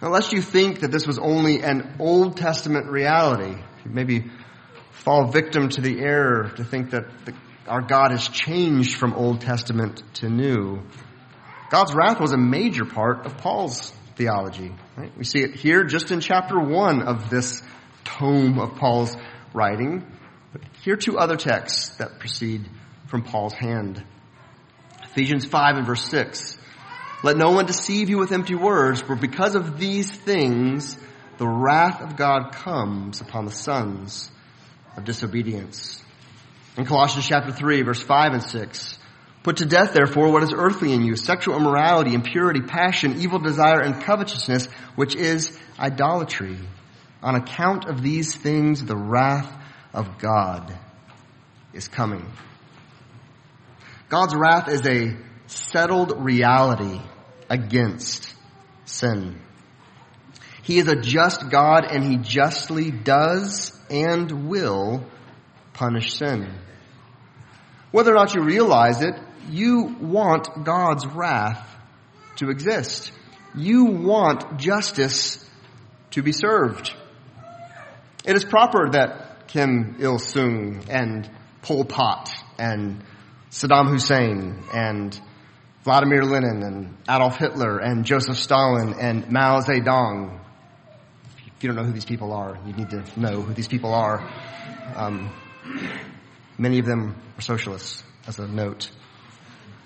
Unless 0.02 0.32
you 0.32 0.42
think 0.42 0.80
that 0.80 0.90
this 0.90 1.06
was 1.06 1.18
only 1.18 1.62
an 1.62 1.96
Old 1.98 2.36
Testament 2.36 2.90
reality, 2.90 3.62
maybe 3.86 4.24
fall 5.00 5.28
victim 5.28 5.68
to 5.70 5.80
the 5.80 6.00
error 6.00 6.52
to 6.56 6.64
think 6.64 6.90
that 6.90 7.04
the, 7.24 7.34
our 7.66 7.80
God 7.80 8.10
has 8.10 8.28
changed 8.28 8.96
from 8.96 9.14
Old 9.14 9.40
Testament 9.40 10.02
to 10.14 10.28
New. 10.28 10.82
God's 11.70 11.94
wrath 11.94 12.20
was 12.20 12.32
a 12.32 12.38
major 12.38 12.84
part 12.84 13.24
of 13.24 13.38
Paul's 13.38 13.92
theology. 14.16 14.72
Right? 14.96 15.10
We 15.16 15.24
see 15.24 15.40
it 15.40 15.54
here 15.54 15.84
just 15.84 16.10
in 16.10 16.20
chapter 16.20 16.58
one 16.58 17.02
of 17.02 17.30
this 17.30 17.62
tome 18.04 18.58
of 18.58 18.76
Paul's 18.76 19.16
writing. 19.54 20.04
But 20.52 20.62
here 20.82 20.94
are 20.94 20.98
two 20.98 21.18
other 21.18 21.36
texts 21.36 21.96
that 21.96 22.18
proceed 22.18 22.68
from 23.06 23.22
Paul's 23.22 23.54
hand. 23.54 24.04
Ephesians 25.04 25.46
5 25.46 25.76
and 25.76 25.86
verse 25.86 26.04
6. 26.10 26.58
Let 27.22 27.36
no 27.36 27.52
one 27.52 27.66
deceive 27.66 28.10
you 28.10 28.18
with 28.18 28.32
empty 28.32 28.54
words, 28.54 29.00
for 29.00 29.14
because 29.14 29.54
of 29.54 29.78
these 29.78 30.10
things, 30.10 30.96
the 31.38 31.48
wrath 31.48 32.00
of 32.00 32.16
God 32.16 32.52
comes 32.52 33.20
upon 33.20 33.44
the 33.46 33.52
sons 33.52 34.30
of 34.96 35.04
disobedience. 35.04 36.02
In 36.76 36.86
Colossians 36.86 37.26
chapter 37.26 37.52
3, 37.52 37.82
verse 37.82 38.02
5 38.02 38.32
and 38.32 38.42
6, 38.42 38.98
Put 39.42 39.56
to 39.58 39.66
death, 39.66 39.94
therefore, 39.94 40.30
what 40.30 40.42
is 40.42 40.52
earthly 40.54 40.92
in 40.92 41.02
you, 41.02 41.16
sexual 41.16 41.56
immorality, 41.56 42.14
impurity, 42.14 42.60
passion, 42.60 43.20
evil 43.20 43.38
desire, 43.38 43.80
and 43.80 44.02
covetousness, 44.02 44.66
which 44.96 45.16
is 45.16 45.58
idolatry. 45.78 46.58
On 47.22 47.34
account 47.34 47.86
of 47.86 48.02
these 48.02 48.34
things, 48.34 48.84
the 48.84 48.96
wrath 48.96 49.50
of 49.94 50.18
God 50.18 50.76
is 51.72 51.88
coming. 51.88 52.26
God's 54.08 54.34
wrath 54.34 54.68
is 54.68 54.86
a 54.86 55.16
settled 55.46 56.22
reality 56.22 57.00
against 57.48 58.32
sin. 58.84 59.40
He 60.62 60.78
is 60.78 60.88
a 60.88 60.96
just 60.96 61.48
God 61.48 61.84
and 61.84 62.04
he 62.04 62.16
justly 62.16 62.90
does 62.90 63.76
and 63.90 64.48
will 64.48 65.04
punish 65.72 66.14
sin. 66.14 66.48
Whether 67.90 68.12
or 68.12 68.14
not 68.14 68.34
you 68.34 68.42
realize 68.42 69.02
it, 69.02 69.14
you 69.48 69.96
want 70.00 70.64
God's 70.64 71.06
wrath 71.06 71.66
to 72.36 72.50
exist. 72.50 73.12
You 73.54 73.86
want 73.86 74.58
justice 74.58 75.44
to 76.12 76.22
be 76.22 76.32
served. 76.32 76.94
It 78.24 78.36
is 78.36 78.44
proper 78.44 78.90
that 78.90 79.48
Kim 79.48 79.96
Il 79.98 80.18
Sung 80.18 80.84
and 80.88 81.28
Pol 81.62 81.84
Pot 81.84 82.30
and 82.58 83.02
Saddam 83.50 83.88
Hussein 83.88 84.62
and 84.72 85.20
Vladimir 85.82 86.22
Lenin 86.22 86.62
and 86.62 86.96
Adolf 87.08 87.36
Hitler 87.36 87.78
and 87.78 88.04
Joseph 88.04 88.36
Stalin 88.36 88.94
and 89.00 89.30
Mao 89.30 89.60
Zedong. 89.60 90.38
You 91.60 91.68
don't 91.68 91.76
know 91.76 91.84
who 91.84 91.92
these 91.92 92.06
people 92.06 92.32
are, 92.32 92.58
you 92.66 92.72
need 92.72 92.88
to 92.90 93.04
know 93.20 93.42
who 93.42 93.52
these 93.52 93.68
people 93.68 93.92
are. 93.92 94.26
Um, 94.96 95.30
many 96.56 96.78
of 96.78 96.86
them 96.86 97.20
are 97.36 97.42
socialists, 97.42 98.02
as 98.26 98.38
a 98.38 98.48
note. 98.48 98.90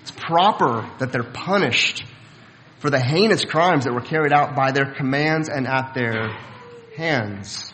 It's 0.03 0.13
proper 0.13 0.89
that 1.01 1.11
they're 1.11 1.25
punished 1.25 2.05
for 2.79 2.91
the 2.91 3.01
heinous 3.01 3.45
crimes 3.45 3.85
that 3.85 3.93
were 3.93 4.03
carried 4.03 4.33
out 4.33 4.55
by 4.55 4.71
their 4.71 4.95
commands 4.95 5.49
and 5.49 5.67
at 5.67 5.95
their 5.95 6.37
hands. 6.97 7.73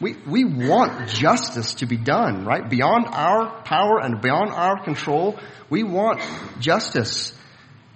We, 0.00 0.16
we 0.26 0.44
want 0.44 1.08
justice 1.10 1.74
to 1.74 1.86
be 1.86 1.98
done, 1.98 2.46
right? 2.46 2.66
Beyond 2.70 3.06
our 3.08 3.62
power 3.64 4.00
and 4.00 4.22
beyond 4.22 4.50
our 4.52 4.82
control, 4.82 5.38
we 5.68 5.82
want 5.82 6.22
justice 6.58 7.36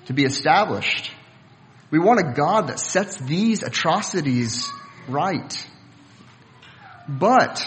to 0.06 0.12
be 0.12 0.24
established. 0.24 1.12
We 1.90 1.98
want 1.98 2.20
a 2.20 2.32
God 2.34 2.68
that 2.68 2.78
sets 2.78 3.16
these 3.16 3.62
atrocities 3.62 4.70
right. 5.08 5.66
But, 7.08 7.64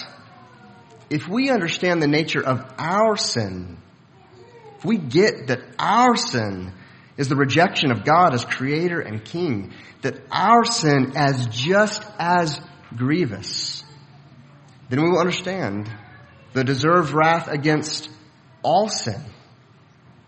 if 1.10 1.28
we 1.28 1.50
understand 1.50 2.02
the 2.02 2.08
nature 2.08 2.44
of 2.44 2.66
our 2.78 3.16
sin, 3.16 3.78
if 4.78 4.86
we 4.86 4.98
get 4.98 5.48
that 5.48 5.62
our 5.78 6.16
sin 6.16 6.74
is 7.18 7.30
the 7.30 7.36
rejection 7.36 7.92
of 7.92 8.04
God 8.04 8.34
as 8.34 8.44
creator 8.44 9.00
and 9.00 9.24
king, 9.24 9.74
that 10.02 10.20
our 10.32 10.66
sin 10.66 11.14
as 11.16 11.48
just 11.48 12.04
as 12.20 12.60
grievous, 12.96 13.84
then 14.90 15.02
we 15.02 15.10
will 15.10 15.20
understand 15.20 15.90
the 16.54 16.64
deserved 16.64 17.12
wrath 17.12 17.48
against 17.48 18.10
all 18.64 18.90
sin. 18.90 19.22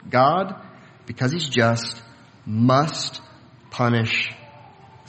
God, 0.09 0.55
because 1.05 1.31
He's 1.31 1.49
just, 1.49 2.01
must 2.45 3.21
punish 3.71 4.31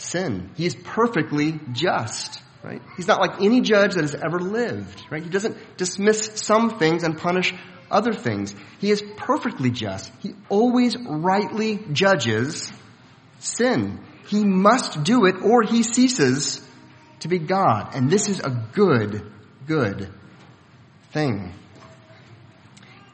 sin. 0.01 0.51
He 0.57 0.67
is 0.67 0.75
perfectly 0.75 1.61
just, 1.73 2.43
right? 2.63 2.83
He's 2.97 3.07
not 3.07 3.21
like 3.21 3.41
any 3.41 3.61
judge 3.61 3.95
that 3.95 4.03
has 4.03 4.15
ever 4.15 4.39
lived, 4.39 5.03
right? 5.11 5.23
He 5.23 5.31
doesn't 5.31 5.57
dismiss 5.77 6.31
some 6.35 6.79
things 6.79 7.03
and 7.03 7.17
punish 7.19 7.55
other 7.91 8.13
things. 8.13 8.55
He 8.81 8.91
is 8.91 9.03
perfectly 9.17 9.71
just. 9.71 10.13
He 10.21 10.35
always 10.49 10.97
rightly 10.97 11.81
judges 11.93 12.71
sin. 13.39 14.01
He 14.27 14.45
must 14.45 15.05
do 15.05 15.25
it 15.27 15.37
or 15.43 15.63
he 15.63 15.83
ceases 15.83 16.61
to 17.21 17.29
be 17.29 17.39
God. 17.39 17.95
And 17.95 18.11
this 18.11 18.29
is 18.29 18.41
a 18.41 18.51
good 18.73 19.33
good 19.69 20.09
thing. 21.13 21.53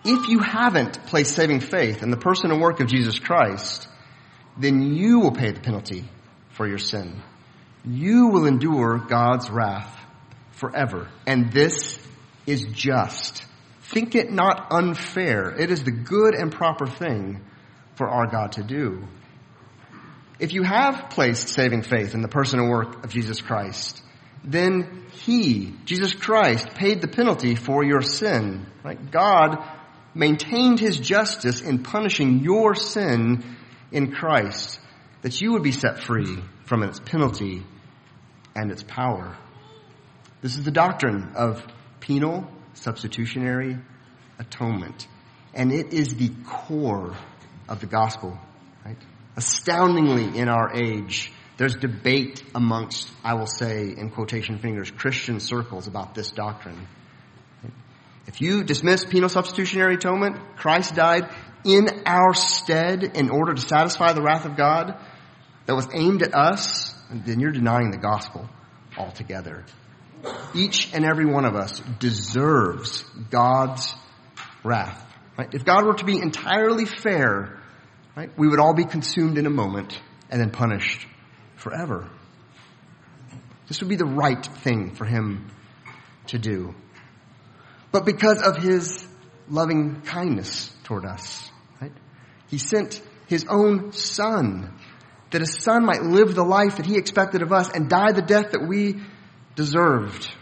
If 0.04 0.28
you 0.28 0.38
haven't 0.38 1.06
placed 1.06 1.34
saving 1.34 1.60
faith 1.60 2.02
in 2.02 2.10
the 2.10 2.16
person 2.16 2.50
and 2.50 2.60
work 2.60 2.80
of 2.80 2.86
Jesus 2.86 3.18
Christ, 3.18 3.88
then 4.56 4.94
you 4.94 5.20
will 5.20 5.32
pay 5.32 5.50
the 5.50 5.60
penalty 5.60 6.04
for 6.54 6.66
your 6.66 6.78
sin. 6.78 7.22
You 7.84 8.28
will 8.28 8.46
endure 8.46 8.98
God's 8.98 9.50
wrath 9.50 10.00
forever. 10.52 11.08
And 11.26 11.52
this 11.52 11.98
is 12.46 12.64
just. 12.72 13.44
Think 13.82 14.14
it 14.14 14.32
not 14.32 14.72
unfair. 14.72 15.50
It 15.50 15.70
is 15.70 15.84
the 15.84 15.90
good 15.90 16.34
and 16.34 16.50
proper 16.50 16.86
thing 16.86 17.42
for 17.96 18.08
our 18.08 18.26
God 18.26 18.52
to 18.52 18.62
do. 18.62 19.06
If 20.38 20.52
you 20.52 20.62
have 20.62 21.10
placed 21.10 21.48
saving 21.48 21.82
faith 21.82 22.14
in 22.14 22.22
the 22.22 22.28
person 22.28 22.58
and 22.58 22.68
work 22.68 23.04
of 23.04 23.10
Jesus 23.10 23.40
Christ, 23.40 24.02
then 24.42 25.04
He, 25.12 25.74
Jesus 25.84 26.12
Christ, 26.12 26.74
paid 26.74 27.00
the 27.00 27.08
penalty 27.08 27.54
for 27.54 27.84
your 27.84 28.02
sin. 28.02 28.66
Right? 28.82 29.10
God 29.10 29.64
maintained 30.14 30.80
His 30.80 30.98
justice 30.98 31.60
in 31.60 31.82
punishing 31.82 32.40
your 32.40 32.74
sin 32.74 33.44
in 33.92 34.12
Christ, 34.12 34.80
that 35.24 35.40
you 35.40 35.52
would 35.52 35.62
be 35.62 35.72
set 35.72 36.00
free 36.00 36.38
from 36.66 36.82
its 36.82 37.00
penalty 37.00 37.62
and 38.54 38.70
its 38.70 38.82
power. 38.82 39.34
This 40.42 40.58
is 40.58 40.64
the 40.64 40.70
doctrine 40.70 41.32
of 41.34 41.66
penal 41.98 42.46
substitutionary 42.74 43.78
atonement. 44.38 45.08
And 45.54 45.72
it 45.72 45.94
is 45.94 46.14
the 46.16 46.30
core 46.46 47.16
of 47.70 47.80
the 47.80 47.86
gospel, 47.86 48.38
right? 48.84 48.98
Astoundingly 49.34 50.38
in 50.38 50.50
our 50.50 50.74
age, 50.74 51.32
there's 51.56 51.76
debate 51.76 52.44
amongst, 52.54 53.10
I 53.24 53.32
will 53.32 53.46
say, 53.46 53.94
in 53.96 54.10
quotation 54.10 54.58
fingers, 54.58 54.90
Christian 54.90 55.40
circles 55.40 55.86
about 55.86 56.14
this 56.14 56.32
doctrine. 56.32 56.86
If 58.26 58.42
you 58.42 58.62
dismiss 58.62 59.06
penal 59.06 59.30
substitutionary 59.30 59.94
atonement, 59.94 60.36
Christ 60.56 60.94
died 60.94 61.34
in 61.64 61.88
our 62.04 62.34
stead 62.34 63.16
in 63.16 63.30
order 63.30 63.54
to 63.54 63.62
satisfy 63.62 64.12
the 64.12 64.20
wrath 64.20 64.44
of 64.44 64.54
God 64.54 65.00
that 65.66 65.74
was 65.74 65.88
aimed 65.92 66.22
at 66.22 66.34
us, 66.34 66.94
then 67.10 67.40
you're 67.40 67.52
denying 67.52 67.90
the 67.90 67.98
gospel 67.98 68.48
altogether. 68.96 69.64
Each 70.54 70.92
and 70.94 71.04
every 71.04 71.26
one 71.26 71.44
of 71.44 71.54
us 71.54 71.80
deserves 71.98 73.04
God's 73.30 73.94
wrath. 74.62 75.00
Right? 75.38 75.52
If 75.52 75.64
God 75.64 75.84
were 75.84 75.94
to 75.94 76.04
be 76.04 76.18
entirely 76.18 76.86
fair, 76.86 77.58
right, 78.16 78.30
we 78.38 78.48
would 78.48 78.60
all 78.60 78.74
be 78.74 78.84
consumed 78.84 79.38
in 79.38 79.46
a 79.46 79.50
moment 79.50 79.98
and 80.30 80.40
then 80.40 80.50
punished 80.50 81.06
forever. 81.56 82.08
This 83.68 83.80
would 83.80 83.88
be 83.88 83.96
the 83.96 84.04
right 84.04 84.44
thing 84.44 84.94
for 84.94 85.04
him 85.04 85.50
to 86.28 86.38
do. 86.38 86.74
But 87.90 88.04
because 88.04 88.42
of 88.42 88.56
his 88.56 89.06
loving 89.48 90.02
kindness 90.02 90.72
toward 90.84 91.04
us, 91.04 91.50
right? 91.80 91.92
He 92.48 92.58
sent 92.58 93.00
his 93.26 93.46
own 93.48 93.92
son 93.92 94.78
that 95.34 95.40
his 95.40 95.58
son 95.64 95.84
might 95.84 96.00
live 96.00 96.32
the 96.36 96.44
life 96.44 96.76
that 96.76 96.86
he 96.86 96.96
expected 96.96 97.42
of 97.42 97.52
us 97.52 97.68
and 97.68 97.90
die 97.90 98.12
the 98.12 98.22
death 98.22 98.52
that 98.52 98.68
we 98.68 99.00
deserved. 99.56 100.32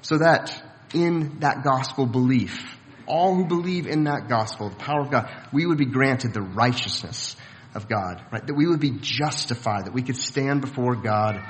So 0.00 0.18
that 0.18 0.60
in 0.92 1.38
that 1.38 1.62
gospel 1.62 2.06
belief, 2.06 2.60
all 3.06 3.36
who 3.36 3.44
believe 3.44 3.86
in 3.86 4.02
that 4.04 4.28
gospel, 4.28 4.70
the 4.70 4.74
power 4.74 5.02
of 5.02 5.12
God, 5.12 5.30
we 5.52 5.64
would 5.64 5.78
be 5.78 5.84
granted 5.84 6.34
the 6.34 6.42
righteousness 6.42 7.36
of 7.72 7.88
God, 7.88 8.20
right? 8.32 8.44
That 8.44 8.54
we 8.54 8.66
would 8.66 8.80
be 8.80 8.98
justified, 9.00 9.86
that 9.86 9.94
we 9.94 10.02
could 10.02 10.16
stand 10.16 10.62
before 10.62 10.96
God 10.96 11.40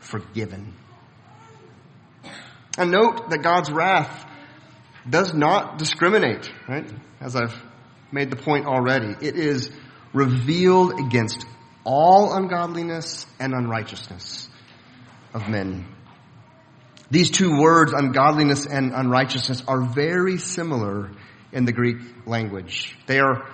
forgiven. 0.00 0.74
And 2.76 2.90
note 2.90 3.30
that 3.30 3.44
God's 3.44 3.70
wrath 3.70 4.26
does 5.08 5.32
not 5.32 5.78
discriminate, 5.78 6.50
right? 6.68 6.92
As 7.20 7.36
I've 7.36 7.56
made 8.10 8.30
the 8.30 8.36
point 8.36 8.66
already. 8.66 9.14
It 9.24 9.36
is 9.36 9.70
revealed 10.12 10.98
against 10.98 11.44
all 11.84 12.32
ungodliness 12.34 13.26
and 13.40 13.54
unrighteousness 13.54 14.48
of 15.34 15.48
men. 15.48 15.86
These 17.10 17.30
two 17.30 17.60
words, 17.60 17.92
ungodliness 17.92 18.66
and 18.66 18.92
unrighteousness, 18.94 19.62
are 19.68 19.82
very 19.82 20.38
similar 20.38 21.10
in 21.52 21.64
the 21.64 21.72
Greek 21.72 21.98
language. 22.26 22.96
They 23.06 23.18
are 23.18 23.46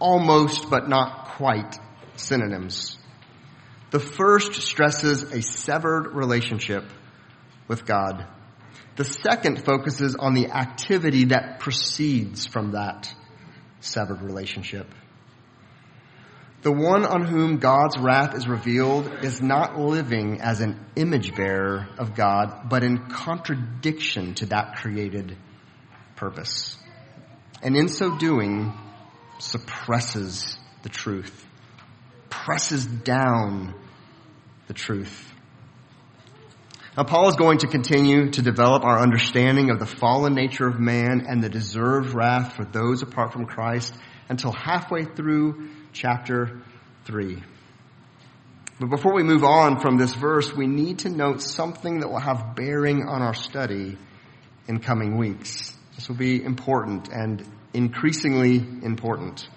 almost 0.00 0.68
but 0.70 0.88
not 0.88 1.28
quite 1.36 1.78
synonyms. 2.16 2.98
The 3.90 4.00
first 4.00 4.54
stresses 4.54 5.22
a 5.22 5.42
severed 5.42 6.14
relationship 6.14 6.84
with 7.68 7.86
God. 7.86 8.26
The 8.96 9.04
second 9.04 9.64
focuses 9.64 10.16
on 10.16 10.34
the 10.34 10.50
activity 10.50 11.26
that 11.26 11.60
proceeds 11.60 12.46
from 12.46 12.72
that 12.72 13.14
severed 13.80 14.22
relationship. 14.22 14.92
The 16.64 16.72
one 16.72 17.04
on 17.04 17.26
whom 17.26 17.58
God's 17.58 17.98
wrath 17.98 18.34
is 18.34 18.48
revealed 18.48 19.22
is 19.22 19.42
not 19.42 19.78
living 19.78 20.40
as 20.40 20.62
an 20.62 20.82
image 20.96 21.36
bearer 21.36 21.86
of 21.98 22.14
God, 22.14 22.70
but 22.70 22.82
in 22.82 23.06
contradiction 23.10 24.32
to 24.36 24.46
that 24.46 24.76
created 24.76 25.36
purpose. 26.16 26.78
And 27.62 27.76
in 27.76 27.88
so 27.88 28.16
doing, 28.16 28.72
suppresses 29.38 30.56
the 30.82 30.88
truth, 30.88 31.46
presses 32.30 32.86
down 32.86 33.74
the 34.66 34.72
truth. 34.72 35.33
Now, 36.96 37.02
Paul 37.02 37.28
is 37.28 37.34
going 37.34 37.58
to 37.58 37.66
continue 37.66 38.30
to 38.30 38.42
develop 38.42 38.84
our 38.84 39.00
understanding 39.00 39.70
of 39.70 39.80
the 39.80 39.86
fallen 39.86 40.34
nature 40.34 40.68
of 40.68 40.78
man 40.78 41.26
and 41.28 41.42
the 41.42 41.48
deserved 41.48 42.14
wrath 42.14 42.54
for 42.54 42.64
those 42.64 43.02
apart 43.02 43.32
from 43.32 43.46
Christ 43.46 43.92
until 44.28 44.52
halfway 44.52 45.02
through 45.04 45.70
chapter 45.92 46.62
3. 47.06 47.42
But 48.78 48.90
before 48.90 49.12
we 49.12 49.24
move 49.24 49.42
on 49.42 49.80
from 49.80 49.98
this 49.98 50.14
verse, 50.14 50.54
we 50.54 50.68
need 50.68 51.00
to 51.00 51.08
note 51.08 51.42
something 51.42 51.98
that 51.98 52.08
will 52.08 52.20
have 52.20 52.54
bearing 52.54 53.08
on 53.08 53.22
our 53.22 53.34
study 53.34 53.98
in 54.68 54.78
coming 54.78 55.16
weeks. 55.16 55.76
This 55.96 56.08
will 56.08 56.16
be 56.16 56.44
important 56.44 57.08
and 57.08 57.44
increasingly 57.72 58.56
important. 58.56 59.48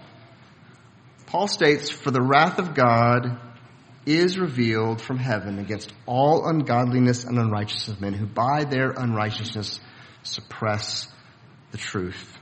Paul 1.28 1.48
states, 1.48 1.92
For 1.92 2.10
the 2.10 2.22
wrath 2.22 2.58
of 2.58 2.74
God 2.74 3.40
is 4.08 4.40
revealed 4.40 5.02
from 5.02 5.18
heaven 5.18 5.60
against 5.60 5.94
all 6.06 6.48
ungodliness 6.48 7.26
and 7.26 7.38
unrighteousness 7.38 7.90
of 7.90 8.02
men 8.02 8.14
who 8.14 8.26
by 8.26 8.64
their 8.64 8.92
unrighteousness 8.92 9.82
suppress 10.24 11.08
the 11.72 11.78
truth. 11.78 12.38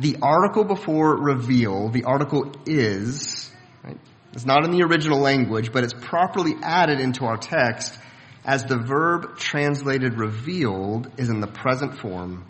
The 0.00 0.16
article 0.22 0.64
before 0.64 1.16
reveal, 1.16 1.90
the 1.90 2.04
article 2.04 2.52
is, 2.66 3.50
right, 3.84 3.98
it's 4.32 4.46
not 4.46 4.64
in 4.64 4.70
the 4.70 4.82
original 4.82 5.18
language, 5.18 5.72
but 5.72 5.84
it's 5.84 5.94
properly 5.94 6.54
added 6.62 6.98
into 6.98 7.26
our 7.26 7.36
text 7.36 7.98
as 8.44 8.64
the 8.64 8.78
verb 8.78 9.36
translated 9.36 10.18
revealed 10.18 11.10
is 11.18 11.28
in 11.28 11.40
the 11.40 11.46
present 11.46 11.98
form, 11.98 12.44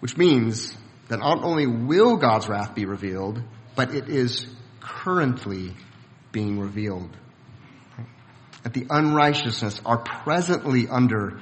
which 0.00 0.16
means 0.16 0.76
that 1.08 1.20
not 1.20 1.42
only 1.42 1.66
will 1.66 2.16
God's 2.16 2.48
wrath 2.48 2.74
be 2.74 2.86
revealed, 2.86 3.42
but 3.76 3.94
it 3.94 4.08
is 4.08 4.46
currently 4.80 5.74
being 6.32 6.58
revealed. 6.58 7.10
That 8.62 8.74
the 8.74 8.86
unrighteousness 8.90 9.80
are 9.86 9.98
presently 9.98 10.86
under 10.88 11.40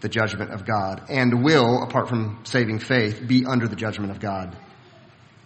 the 0.00 0.08
judgment 0.08 0.52
of 0.52 0.64
God 0.64 1.02
and 1.10 1.44
will, 1.44 1.82
apart 1.82 2.08
from 2.08 2.40
saving 2.44 2.78
faith, 2.78 3.26
be 3.26 3.44
under 3.44 3.68
the 3.68 3.76
judgment 3.76 4.10
of 4.10 4.20
God 4.20 4.56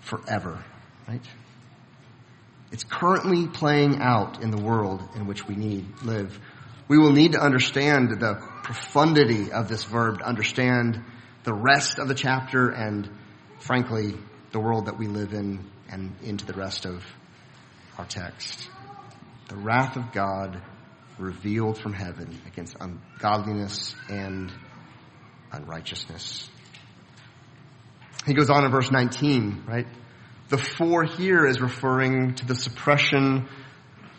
forever. 0.02 0.62
Right? 1.08 1.26
It's 2.70 2.84
currently 2.84 3.48
playing 3.48 4.00
out 4.00 4.42
in 4.42 4.50
the 4.50 4.60
world 4.60 5.02
in 5.16 5.26
which 5.26 5.46
we 5.46 5.56
need 5.56 5.84
live. 6.02 6.38
We 6.88 6.98
will 6.98 7.12
need 7.12 7.32
to 7.32 7.40
understand 7.40 8.10
the 8.20 8.34
profundity 8.62 9.52
of 9.52 9.68
this 9.68 9.84
verb 9.84 10.18
to 10.18 10.24
understand 10.24 11.02
the 11.44 11.54
rest 11.54 11.98
of 11.98 12.08
the 12.08 12.14
chapter 12.14 12.70
and, 12.70 13.08
frankly, 13.58 14.14
the 14.52 14.60
world 14.60 14.86
that 14.86 14.98
we 14.98 15.06
live 15.06 15.34
in 15.34 15.64
and 15.90 16.14
into 16.22 16.46
the 16.46 16.54
rest 16.54 16.86
of 16.86 17.04
our 17.98 18.04
text. 18.04 18.68
The 19.48 19.56
wrath 19.56 19.96
of 19.96 20.12
God 20.12 20.60
revealed 21.18 21.78
from 21.78 21.92
heaven 21.92 22.40
against 22.46 22.76
ungodliness 22.80 23.94
and 24.08 24.52
unrighteousness. 25.52 26.48
He 28.26 28.34
goes 28.34 28.50
on 28.50 28.64
in 28.64 28.70
verse 28.70 28.90
19, 28.90 29.64
right? 29.66 29.86
The 30.48 30.58
for 30.58 31.04
here 31.04 31.46
is 31.46 31.60
referring 31.60 32.34
to 32.36 32.46
the 32.46 32.54
suppression 32.54 33.48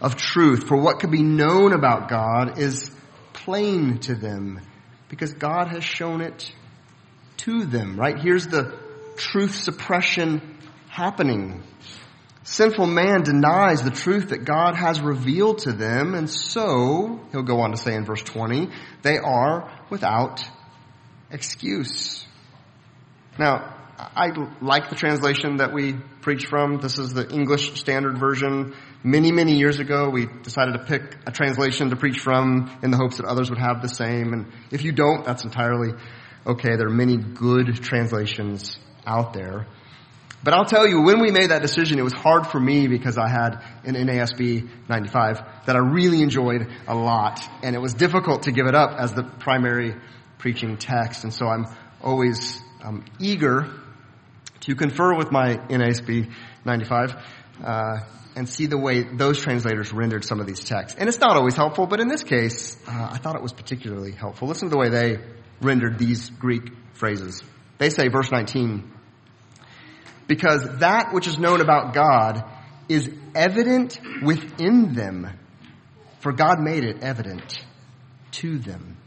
of 0.02 0.16
truth. 0.16 0.68
For 0.68 0.78
what 0.78 1.00
could 1.00 1.12
be 1.12 1.24
known 1.24 1.74
about 1.74 2.10
God 2.10 2.60
is 2.60 2.92
plain 3.34 4.00
to 4.00 4.16
them 4.16 4.62
because 5.10 5.34
God 5.34 5.70
has 5.70 5.84
shown 5.84 6.22
it 6.22 6.52
to 7.38 7.66
them, 7.66 8.00
right? 8.00 8.18
Here's 8.20 8.48
the 8.48 8.78
truth 9.18 9.56
suppression 9.56 10.58
happening 10.90 11.64
Sinful 12.48 12.86
man 12.86 13.24
denies 13.24 13.82
the 13.82 13.90
truth 13.90 14.30
that 14.30 14.46
God 14.46 14.76
has 14.76 15.02
revealed 15.02 15.60
to 15.60 15.72
them, 15.72 16.14
and 16.14 16.30
so, 16.30 17.20
he'll 17.32 17.42
go 17.42 17.62
on 17.62 17.72
to 17.72 17.78
say 17.78 17.96
in 17.96 18.06
verse 18.06 18.22
20, 18.22 18.70
they 19.02 19.18
are 19.18 19.68
without 19.90 20.44
excuse. 21.32 22.24
Now, 23.40 23.76
I 23.98 24.28
like 24.62 24.92
the 24.92 24.96
translation 24.96 25.58
that 25.58 25.74
we 25.74 25.94
preach 26.22 26.46
from. 26.46 26.78
This 26.78 27.00
is 27.00 27.16
the 27.16 27.28
English 27.28 27.80
Standard 27.80 28.20
Version. 28.20 28.76
Many, 29.04 29.32
many 29.32 29.58
years 29.58 29.80
ago, 29.80 30.12
we 30.12 30.28
decided 30.44 30.74
to 30.74 30.86
pick 30.86 31.18
a 31.26 31.32
translation 31.32 31.90
to 31.90 31.96
preach 31.96 32.20
from 32.20 32.78
in 32.84 32.92
the 32.92 32.98
hopes 32.98 33.18
that 33.18 33.26
others 33.26 33.50
would 33.50 33.60
have 33.60 33.82
the 33.82 33.90
same. 33.90 34.34
And 34.34 34.52
if 34.70 34.84
you 34.84 34.92
don't, 34.92 35.26
that's 35.26 35.46
entirely 35.46 35.94
okay. 36.46 36.76
There 36.76 36.88
are 36.88 36.94
many 36.94 37.18
good 37.18 37.82
translations 37.82 38.78
out 39.04 39.34
there. 39.34 39.66
But 40.46 40.54
I'll 40.54 40.66
tell 40.66 40.88
you, 40.88 41.02
when 41.02 41.22
we 41.22 41.32
made 41.32 41.50
that 41.50 41.64
decision, 41.64 41.98
it 41.98 42.04
was 42.04 42.14
hard 42.14 42.46
for 42.46 42.60
me 42.60 42.88
because 42.88 43.18
I 43.18 43.28
had 43.28 43.64
an 43.84 43.96
NASB 43.96 44.70
95 44.88 45.42
that 45.66 45.76
I 45.76 45.80
really 45.80 46.22
enjoyed 46.22 46.68
a 46.88 46.94
lot. 46.94 47.42
And 47.64 47.76
it 47.76 47.80
was 47.80 47.96
difficult 47.96 48.44
to 48.44 48.52
give 48.52 48.68
it 48.68 48.76
up 48.76 48.92
as 48.96 49.12
the 49.12 49.24
primary 49.24 49.96
preaching 50.38 50.78
text. 50.78 51.24
And 51.24 51.34
so 51.34 51.48
I'm 51.48 51.66
always 52.00 52.62
um, 52.84 53.04
eager 53.20 53.72
to 54.60 54.76
confer 54.76 55.16
with 55.16 55.32
my 55.32 55.56
NASB 55.56 56.32
95 56.64 57.16
uh, 57.64 57.98
and 58.36 58.48
see 58.48 58.68
the 58.68 58.78
way 58.78 59.02
those 59.02 59.42
translators 59.42 59.92
rendered 59.92 60.24
some 60.24 60.40
of 60.40 60.46
these 60.46 60.60
texts. 60.60 60.96
And 61.00 61.10
it's 61.10 61.20
not 61.20 61.38
always 61.38 61.56
helpful, 61.56 61.88
but 61.88 62.00
in 62.00 62.08
this 62.08 62.22
case, 62.22 62.78
uh, 62.88 63.10
I 63.14 63.18
thought 63.18 63.36
it 63.36 63.42
was 63.42 63.54
particularly 63.54 64.12
helpful. 64.12 64.48
Listen 64.48 64.70
to 64.70 64.72
the 64.72 64.78
way 64.78 64.90
they 64.90 65.18
rendered 65.60 65.98
these 65.98 66.30
Greek 66.30 66.70
phrases. 66.94 67.42
They 67.80 67.90
say, 67.90 68.10
verse 68.10 68.32
19, 68.32 68.92
because 70.28 70.80
that 70.80 71.14
which 71.14 71.28
is 71.28 71.38
known 71.38 71.62
about 71.62 71.94
God 71.94 72.44
is 72.90 73.10
evident 73.34 74.00
within 74.24 74.94
them, 74.94 75.30
for 76.20 76.32
God 76.32 76.60
made 76.60 76.84
it 76.84 77.02
evident 77.02 77.60
to 78.32 78.58
them. 78.58 78.98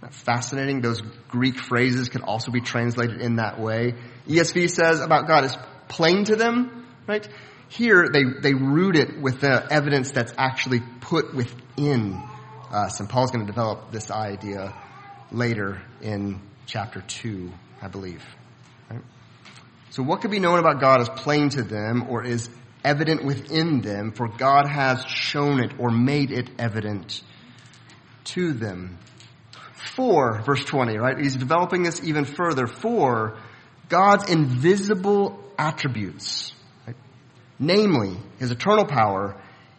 That's 0.00 0.16
fascinating. 0.16 0.80
Those 0.80 1.00
Greek 1.28 1.58
phrases 1.58 2.08
can 2.08 2.22
also 2.22 2.50
be 2.50 2.60
translated 2.60 3.20
in 3.20 3.36
that 3.36 3.60
way. 3.60 3.94
ESV 4.26 4.68
says 4.70 5.00
about 5.00 5.28
God 5.28 5.44
is 5.44 5.56
plain 5.88 6.24
to 6.24 6.36
them, 6.36 6.86
right? 7.06 7.26
Here, 7.68 8.08
they, 8.12 8.24
they 8.40 8.52
root 8.52 8.96
it 8.96 9.20
with 9.20 9.40
the 9.40 9.66
evidence 9.70 10.10
that's 10.10 10.34
actually 10.36 10.80
put 11.00 11.34
within 11.34 12.22
us. 12.70 13.00
And 13.00 13.08
Paul's 13.08 13.30
going 13.30 13.46
to 13.46 13.50
develop 13.50 13.92
this 13.92 14.10
idea 14.10 14.74
later 15.30 15.80
in 16.02 16.40
chapter 16.66 17.00
2, 17.00 17.50
I 17.80 17.88
believe. 17.88 18.22
So 19.92 20.02
what 20.02 20.22
could 20.22 20.30
be 20.30 20.38
known 20.38 20.58
about 20.58 20.80
God 20.80 21.02
is 21.02 21.08
plain 21.10 21.50
to 21.50 21.62
them 21.62 22.06
or 22.08 22.24
is 22.24 22.48
evident 22.82 23.26
within 23.26 23.82
them, 23.82 24.12
for 24.12 24.26
God 24.26 24.66
has 24.66 25.04
shown 25.04 25.62
it 25.62 25.72
or 25.78 25.90
made 25.90 26.30
it 26.30 26.48
evident 26.58 27.20
to 28.24 28.54
them. 28.54 28.98
For, 29.74 30.40
verse 30.46 30.64
20, 30.64 30.96
right? 30.96 31.18
He's 31.18 31.36
developing 31.36 31.82
this 31.82 32.02
even 32.02 32.24
further. 32.24 32.66
For 32.66 33.36
God's 33.90 34.30
invisible 34.30 35.38
attributes, 35.58 36.54
right? 36.86 36.96
namely 37.58 38.16
his 38.38 38.50
eternal 38.50 38.86
power 38.86 39.36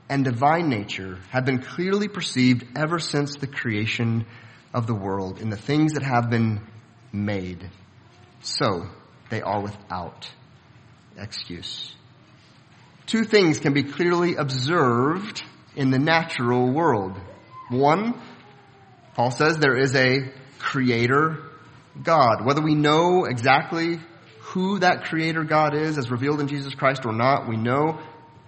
and 0.10 0.24
divine 0.24 0.70
nature, 0.70 1.18
have 1.32 1.44
been 1.44 1.58
clearly 1.58 2.08
perceived 2.08 2.64
ever 2.76 3.00
since 3.00 3.38
the 3.38 3.48
creation 3.48 4.28
of 4.76 4.86
the 4.86 4.94
world 4.94 5.42
in 5.42 5.50
the 5.50 5.58
things 5.58 5.94
that 5.94 6.04
have 6.04 6.30
been 6.30 6.62
made. 7.12 7.68
So, 8.42 8.90
they 9.34 9.42
are 9.42 9.62
without 9.62 10.30
excuse. 11.18 11.96
Two 13.08 13.24
things 13.24 13.60
can 13.60 13.74
be 13.74 13.84
clearly 13.84 14.36
observed 14.36 15.44
in 15.76 15.90
the 15.90 15.98
natural 15.98 16.72
world. 16.72 17.20
One, 17.70 18.22
Paul 19.16 19.32
says 19.32 19.58
there 19.58 19.78
is 19.78 19.96
a 19.96 20.32
creator 20.60 21.40
God. 22.02 22.46
Whether 22.46 22.62
we 22.62 22.76
know 22.76 23.26
exactly 23.26 24.00
who 24.40 24.80
that 24.80 25.06
creator 25.06 25.44
God 25.44 25.74
is 25.76 25.98
as 25.98 26.12
revealed 26.12 26.40
in 26.40 26.48
Jesus 26.48 26.76
Christ 26.76 27.06
or 27.06 27.14
not, 27.14 27.50
we 27.50 27.58
know 27.58 28.00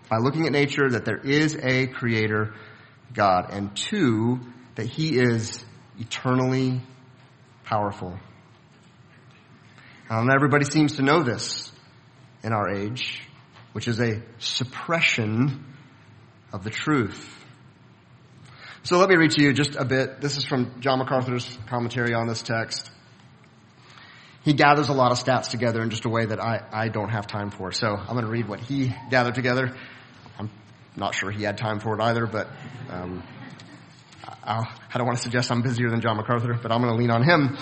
by 0.09 0.17
looking 0.17 0.45
at 0.45 0.51
nature 0.51 0.89
that 0.89 1.03
there 1.03 1.17
is 1.17 1.55
a 1.55 1.87
creator 1.87 2.53
God, 3.11 3.47
and 3.49 3.75
two, 3.75 4.39
that 4.75 4.85
he 4.85 5.17
is 5.17 5.65
eternally 5.97 6.81
powerful. 7.63 8.19
Not 10.09 10.35
everybody 10.35 10.65
seems 10.65 10.97
to 10.97 11.01
know 11.01 11.23
this 11.23 11.71
in 12.43 12.53
our 12.53 12.69
age, 12.69 13.21
which 13.73 13.87
is 13.87 13.99
a 13.99 14.21
suppression 14.37 15.65
of 16.53 16.63
the 16.63 16.69
truth. 16.69 17.31
So 18.83 18.99
let 18.99 19.09
me 19.09 19.15
read 19.15 19.31
to 19.31 19.41
you 19.41 19.51
just 19.51 19.75
a 19.75 19.83
bit. 19.83 20.21
This 20.21 20.37
is 20.37 20.45
from 20.45 20.79
John 20.79 20.99
MacArthur's 20.99 21.57
commentary 21.67 22.13
on 22.13 22.27
this 22.27 22.43
text. 22.43 22.91
He 24.43 24.53
gathers 24.53 24.89
a 24.89 24.93
lot 24.93 25.11
of 25.11 25.17
stats 25.17 25.49
together 25.49 25.81
in 25.81 25.89
just 25.89 26.05
a 26.05 26.09
way 26.09 26.27
that 26.27 26.39
I, 26.39 26.61
I 26.71 26.89
don't 26.89 27.09
have 27.09 27.25
time 27.25 27.49
for. 27.49 27.71
So 27.71 27.87
I'm 27.87 28.13
going 28.13 28.25
to 28.25 28.31
read 28.31 28.47
what 28.47 28.59
he 28.59 28.93
gathered 29.09 29.33
together. 29.33 29.75
I'm 30.37 30.51
not 30.95 31.15
sure 31.15 31.31
he 31.31 31.43
had 31.43 31.57
time 31.57 31.79
for 31.79 31.99
it 31.99 32.03
either, 32.03 32.27
but 32.27 32.47
um, 32.91 33.23
I, 34.43 34.69
I 34.93 34.97
don't 34.99 35.07
want 35.07 35.17
to 35.17 35.23
suggest 35.23 35.51
I'm 35.51 35.63
busier 35.63 35.89
than 35.89 36.01
John 36.01 36.17
MacArthur, 36.17 36.53
but 36.61 36.71
I'm 36.71 36.79
going 36.81 36.93
to 36.93 36.99
lean 36.99 37.09
on 37.09 37.23
him 37.23 37.57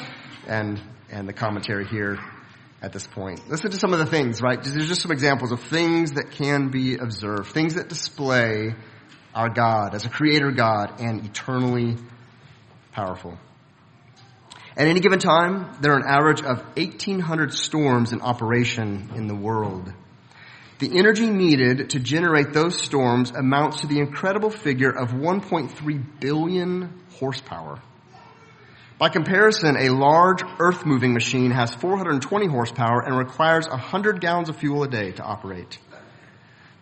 and 0.45 0.81
and 1.13 1.29
the 1.29 1.33
commentary 1.33 1.85
here 1.85 2.17
at 2.81 2.91
this 2.91 3.05
point. 3.07 3.47
Listen 3.49 3.71
to 3.71 3.77
some 3.77 3.93
of 3.93 3.99
the 3.99 4.05
things, 4.05 4.41
right? 4.41 4.61
There's 4.61 4.87
just 4.87 5.01
some 5.01 5.11
examples 5.11 5.51
of 5.51 5.61
things 5.61 6.13
that 6.13 6.31
can 6.31 6.69
be 6.69 6.97
observed, 6.97 7.51
things 7.51 7.75
that 7.75 7.87
display 7.87 8.73
our 9.33 9.49
God 9.49 9.95
as 9.95 10.05
a 10.05 10.09
creator 10.09 10.51
God 10.51 10.99
and 10.99 11.25
eternally 11.25 11.97
powerful. 12.91 13.37
At 14.75 14.87
any 14.87 14.99
given 14.99 15.19
time, 15.19 15.71
there 15.81 15.93
are 15.93 15.99
an 15.99 16.07
average 16.07 16.41
of 16.41 16.63
1,800 16.75 17.53
storms 17.53 18.11
in 18.11 18.21
operation 18.21 19.11
in 19.15 19.27
the 19.27 19.35
world. 19.35 19.93
The 20.79 20.97
energy 20.97 21.29
needed 21.29 21.91
to 21.91 21.99
generate 21.99 22.53
those 22.53 22.77
storms 22.81 23.29
amounts 23.31 23.81
to 23.81 23.87
the 23.87 23.99
incredible 23.99 24.49
figure 24.49 24.89
of 24.89 25.11
1.3 25.11 26.19
billion 26.19 27.01
horsepower. 27.19 27.79
By 29.03 29.09
comparison, 29.09 29.75
a 29.75 29.89
large 29.89 30.43
earth 30.59 30.85
moving 30.85 31.13
machine 31.13 31.51
has 31.51 31.75
420 31.75 32.47
horsepower 32.47 33.01
and 33.01 33.17
requires 33.17 33.67
100 33.67 34.21
gallons 34.21 34.47
of 34.47 34.55
fuel 34.55 34.81
a 34.83 34.87
day 34.87 35.11
to 35.11 35.21
operate. 35.21 35.77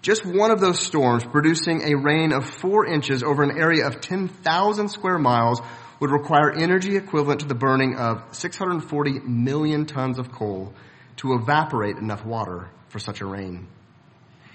Just 0.03 0.23
one 0.23 0.51
of 0.51 0.59
those 0.59 0.79
storms 0.79 1.23
producing 1.23 1.81
a 1.81 1.95
rain 1.95 2.31
of 2.31 2.45
four 2.47 2.85
inches 2.85 3.23
over 3.23 3.41
an 3.41 3.57
area 3.57 3.87
of 3.87 4.01
10,000 4.01 4.89
square 4.89 5.17
miles 5.17 5.61
would 5.99 6.11
require 6.11 6.51
energy 6.51 6.95
equivalent 6.95 7.39
to 7.39 7.47
the 7.47 7.55
burning 7.55 7.95
of 7.95 8.23
640 8.35 9.21
million 9.21 9.87
tons 9.87 10.19
of 10.19 10.31
coal 10.31 10.75
to 11.15 11.33
evaporate 11.33 11.97
enough 11.97 12.23
water 12.23 12.69
for 12.89 12.99
such 12.99 13.21
a 13.21 13.25
rain. 13.25 13.65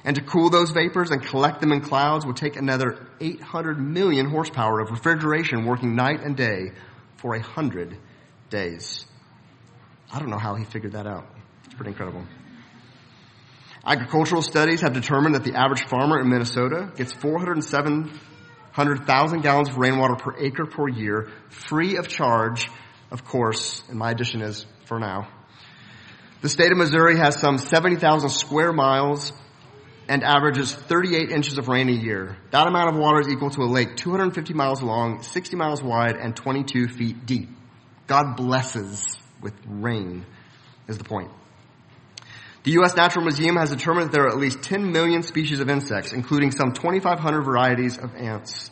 And 0.04 0.14
to 0.14 0.22
cool 0.22 0.50
those 0.50 0.70
vapors 0.70 1.10
and 1.10 1.20
collect 1.20 1.60
them 1.60 1.72
in 1.72 1.80
clouds 1.80 2.24
would 2.24 2.36
take 2.36 2.54
another 2.54 3.08
800 3.20 3.80
million 3.80 4.30
horsepower 4.30 4.78
of 4.78 4.92
refrigeration 4.92 5.64
working 5.64 5.96
night 5.96 6.20
and 6.22 6.36
day 6.36 6.70
for 7.26 7.34
a 7.34 7.42
hundred 7.42 7.98
days. 8.50 9.04
I 10.12 10.20
don't 10.20 10.30
know 10.30 10.38
how 10.38 10.54
he 10.54 10.64
figured 10.64 10.92
that 10.92 11.08
out. 11.08 11.26
It's 11.64 11.74
pretty 11.74 11.90
incredible. 11.90 12.24
Agricultural 13.84 14.42
studies 14.42 14.82
have 14.82 14.92
determined 14.92 15.34
that 15.34 15.42
the 15.42 15.56
average 15.56 15.86
farmer 15.86 16.20
in 16.20 16.28
Minnesota 16.28 16.92
gets 16.94 17.12
407,000 17.12 19.42
gallons 19.42 19.70
of 19.70 19.76
rainwater 19.76 20.14
per 20.14 20.38
acre 20.38 20.66
per 20.66 20.88
year, 20.88 21.28
free 21.48 21.96
of 21.96 22.06
charge, 22.06 22.70
of 23.10 23.24
course, 23.24 23.82
and 23.88 23.98
my 23.98 24.12
addition 24.12 24.40
is 24.40 24.64
for 24.84 25.00
now. 25.00 25.26
The 26.42 26.48
state 26.48 26.70
of 26.70 26.78
Missouri 26.78 27.18
has 27.18 27.40
some 27.40 27.58
70,000 27.58 28.30
square 28.30 28.72
miles 28.72 29.32
and 30.08 30.22
averages 30.22 30.72
38 30.74 31.30
inches 31.30 31.58
of 31.58 31.68
rain 31.68 31.88
a 31.88 31.92
year. 31.92 32.36
That 32.50 32.66
amount 32.66 32.94
of 32.94 33.00
water 33.00 33.20
is 33.20 33.28
equal 33.28 33.50
to 33.50 33.62
a 33.62 33.66
lake 33.66 33.96
250 33.96 34.54
miles 34.54 34.82
long, 34.82 35.22
60 35.22 35.56
miles 35.56 35.82
wide, 35.82 36.16
and 36.16 36.34
22 36.34 36.88
feet 36.88 37.26
deep. 37.26 37.48
God 38.06 38.36
blesses 38.36 39.18
with 39.40 39.54
rain, 39.66 40.24
is 40.88 40.98
the 40.98 41.04
point. 41.04 41.30
The 42.62 42.72
U.S. 42.72 42.96
Natural 42.96 43.24
Museum 43.24 43.56
has 43.56 43.70
determined 43.70 44.06
that 44.06 44.12
there 44.12 44.24
are 44.24 44.28
at 44.28 44.38
least 44.38 44.62
10 44.62 44.90
million 44.90 45.22
species 45.22 45.60
of 45.60 45.68
insects, 45.68 46.12
including 46.12 46.50
some 46.50 46.72
2,500 46.72 47.42
varieties 47.42 47.96
of 47.98 48.14
ants. 48.16 48.70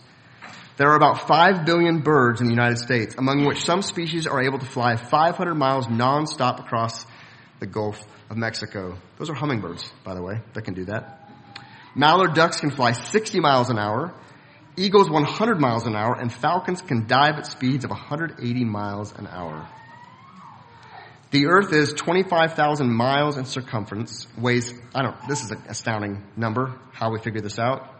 There 0.76 0.90
are 0.90 0.96
about 0.96 1.28
5 1.28 1.64
billion 1.64 2.00
birds 2.00 2.40
in 2.40 2.48
the 2.48 2.52
United 2.52 2.78
States, 2.78 3.14
among 3.16 3.44
which 3.44 3.64
some 3.64 3.82
species 3.82 4.26
are 4.26 4.42
able 4.42 4.58
to 4.58 4.66
fly 4.66 4.96
500 4.96 5.54
miles 5.54 5.86
nonstop 5.86 6.58
across 6.58 7.06
the 7.60 7.66
Gulf 7.66 8.00
of 8.30 8.36
Mexico. 8.36 8.96
Those 9.18 9.30
are 9.30 9.34
hummingbirds, 9.34 9.90
by 10.04 10.14
the 10.14 10.22
way, 10.22 10.40
that 10.54 10.62
can 10.62 10.74
do 10.74 10.84
that. 10.86 11.30
Mallard 11.94 12.34
ducks 12.34 12.60
can 12.60 12.70
fly 12.70 12.92
60 12.92 13.40
miles 13.40 13.70
an 13.70 13.78
hour, 13.78 14.12
eagles 14.76 15.08
100 15.08 15.60
miles 15.60 15.86
an 15.86 15.94
hour, 15.94 16.18
and 16.18 16.32
falcons 16.32 16.82
can 16.82 17.06
dive 17.06 17.36
at 17.36 17.46
speeds 17.46 17.84
of 17.84 17.90
180 17.90 18.64
miles 18.64 19.12
an 19.12 19.26
hour. 19.28 19.68
The 21.30 21.46
earth 21.46 21.72
is 21.72 21.92
25,000 21.92 22.92
miles 22.92 23.36
in 23.36 23.44
circumference, 23.44 24.26
weighs, 24.38 24.72
I 24.94 25.02
don't, 25.02 25.16
this 25.28 25.42
is 25.42 25.50
an 25.50 25.62
astounding 25.68 26.22
number, 26.36 26.78
how 26.92 27.12
we 27.12 27.18
figure 27.20 27.40
this 27.40 27.58
out. 27.58 27.90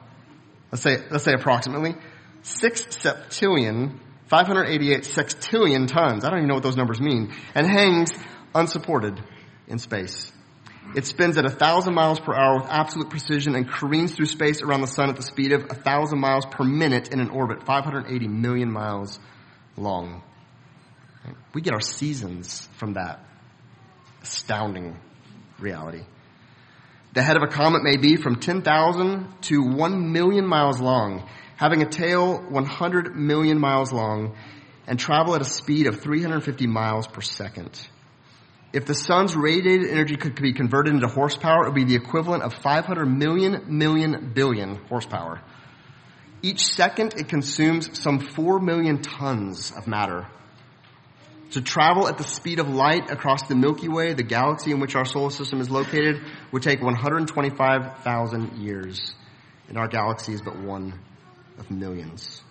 Let's 0.71 0.83
say, 0.83 0.99
let's 1.11 1.25
say 1.25 1.33
approximately 1.33 1.95
6 2.43 2.83
septillion, 2.87 3.99
588 4.27 5.03
sextillion 5.03 5.87
tons. 5.87 6.25
I 6.25 6.31
don't 6.31 6.39
even 6.39 6.49
know 6.49 6.55
what 6.55 6.63
those 6.63 6.77
numbers 6.77 7.01
mean. 7.01 7.33
And 7.55 7.67
hangs 7.67 8.11
unsupported 8.55 9.23
in 9.69 9.79
space. 9.79 10.33
It 10.95 11.07
spins 11.07 11.39
at 11.39 11.45
1,000 11.45 11.95
miles 11.95 12.21
per 12.21 12.35
hour 12.35 12.61
with 12.61 12.71
absolute 12.71 13.11
precision 13.11 13.55
and 13.55 13.69
careens 13.69 14.15
through 14.15 14.27
space 14.27 14.63
around 14.63 14.83
the 14.83 14.87
sun 14.87 15.09
at 15.09 15.17
the 15.17 15.23
speed 15.23 15.53
of 15.53 15.63
1,000 15.63 16.19
miles 16.19 16.47
per 16.47 16.63
minute 16.63 17.09
in 17.09 17.21
an 17.21 17.31
orbit 17.31 17.65
580 17.65 18.29
million 18.29 18.71
miles 18.71 19.19
long. 19.77 20.23
We 21.55 21.63
get 21.63 21.73
our 21.73 21.81
seasons 21.81 22.69
from 22.77 22.95
that 22.95 23.25
astounding 24.23 24.99
reality. 25.59 26.03
The 27.15 27.23
head 27.23 27.37
of 27.37 27.43
a 27.43 27.47
comet 27.47 27.83
may 27.83 27.97
be 27.97 28.17
from 28.17 28.37
10,000 28.41 29.43
to 29.43 29.63
1 29.63 30.13
million 30.13 30.47
miles 30.47 30.81
long, 30.81 31.29
having 31.57 31.83
a 31.83 31.89
tail 31.89 32.39
100 32.39 33.17
million 33.17 33.59
miles 33.59 33.93
long, 33.93 34.37
and 34.87 34.99
travel 34.99 35.35
at 35.35 35.41
a 35.41 35.45
speed 35.45 35.87
of 35.87 36.01
350 36.01 36.67
miles 36.67 37.07
per 37.07 37.21
second. 37.21 37.89
If 38.75 38.87
the 38.87 38.95
sun's 38.95 39.37
radiated 39.37 39.89
energy 39.89 40.17
could 40.17 40.35
be 40.35 40.53
converted 40.53 40.95
into 40.95 41.07
horsepower, 41.07 41.63
it 41.63 41.69
would 41.69 41.77
be 41.77 41.85
the 41.85 41.95
equivalent 41.95 42.43
of 42.43 42.55
500 42.55 43.07
million 43.07 43.67
million 43.69 44.33
billion 44.35 44.75
horsepower. 44.89 45.41
Each 46.43 46.65
second, 46.65 47.15
it 47.17 47.29
consumes 47.29 47.97
some 48.01 48.19
4 48.19 48.59
million 48.59 49.01
tons 49.01 49.71
of 49.71 49.87
matter. 49.87 50.27
To 51.53 51.63
travel 51.63 52.09
at 52.09 52.19
the 52.19 52.25
speed 52.25 52.59
of 52.59 52.69
light 52.69 53.13
across 53.13 53.47
the 53.47 53.55
Milky 53.55 53.87
Way, 53.87 54.13
the 54.13 54.25
galaxy 54.25 54.73
in 54.73 54.81
which 54.81 54.97
our 54.97 55.05
solar 55.05 55.31
system 55.31 55.61
is 55.61 55.71
located, 55.71 56.21
would 56.51 56.65
take 56.65 56.83
125,000 56.83 58.59
years. 58.59 59.15
And 59.69 59.79
our 59.79 59.87
galaxy 59.87 60.33
is 60.33 60.43
but 60.43 60.59
one 60.59 60.99
of 61.61 61.71
millions. 61.71 62.43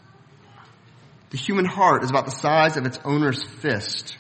The 1.32 1.38
human 1.38 1.66
heart 1.66 2.02
is 2.06 2.10
about 2.10 2.24
the 2.24 2.32
size 2.32 2.78
of 2.78 2.86
its 2.86 2.98
owner's 3.04 3.44
fist. 3.44 4.18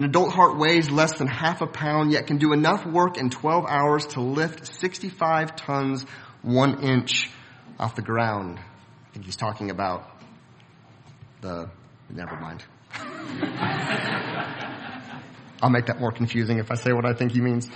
An 0.00 0.06
adult 0.06 0.32
heart 0.32 0.56
weighs 0.56 0.90
less 0.90 1.18
than 1.18 1.26
half 1.26 1.60
a 1.60 1.66
pound, 1.66 2.10
yet 2.10 2.26
can 2.26 2.38
do 2.38 2.54
enough 2.54 2.86
work 2.86 3.18
in 3.18 3.28
12 3.28 3.66
hours 3.68 4.06
to 4.06 4.22
lift 4.22 4.66
65 4.80 5.56
tons, 5.56 6.06
one 6.40 6.82
inch 6.82 7.28
off 7.78 7.96
the 7.96 8.00
ground. 8.00 8.58
I 8.58 9.12
think 9.12 9.26
he's 9.26 9.36
talking 9.36 9.70
about 9.70 10.08
the, 11.42 11.68
never 12.08 12.34
mind. 12.40 12.64
I'll 15.62 15.68
make 15.68 15.84
that 15.84 16.00
more 16.00 16.12
confusing 16.12 16.60
if 16.60 16.70
I 16.70 16.76
say 16.76 16.94
what 16.94 17.04
I 17.04 17.12
think 17.12 17.32
he 17.32 17.42
means. 17.42 17.68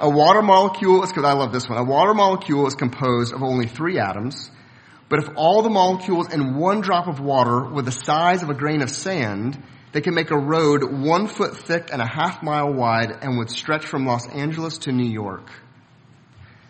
A 0.00 0.10
water 0.10 0.42
molecule 0.42 1.02
is, 1.02 1.08
because 1.08 1.24
I 1.24 1.32
love 1.32 1.50
this 1.50 1.66
one, 1.66 1.78
a 1.78 1.84
water 1.84 2.12
molecule 2.12 2.66
is 2.66 2.74
composed 2.74 3.32
of 3.32 3.42
only 3.42 3.68
three 3.68 3.98
atoms, 3.98 4.50
but 5.08 5.20
if 5.20 5.30
all 5.36 5.62
the 5.62 5.70
molecules 5.70 6.30
in 6.30 6.58
one 6.58 6.82
drop 6.82 7.08
of 7.08 7.20
water 7.20 7.70
were 7.70 7.80
the 7.80 7.90
size 7.90 8.42
of 8.42 8.50
a 8.50 8.54
grain 8.54 8.82
of 8.82 8.90
sand, 8.90 9.58
they 9.92 10.00
can 10.00 10.14
make 10.14 10.30
a 10.30 10.38
road 10.38 10.84
one 10.84 11.26
foot 11.26 11.56
thick 11.56 11.90
and 11.92 12.00
a 12.00 12.06
half 12.06 12.42
mile 12.42 12.72
wide 12.72 13.10
and 13.22 13.38
would 13.38 13.50
stretch 13.50 13.86
from 13.86 14.06
Los 14.06 14.28
Angeles 14.28 14.78
to 14.78 14.92
New 14.92 15.10
York. 15.10 15.50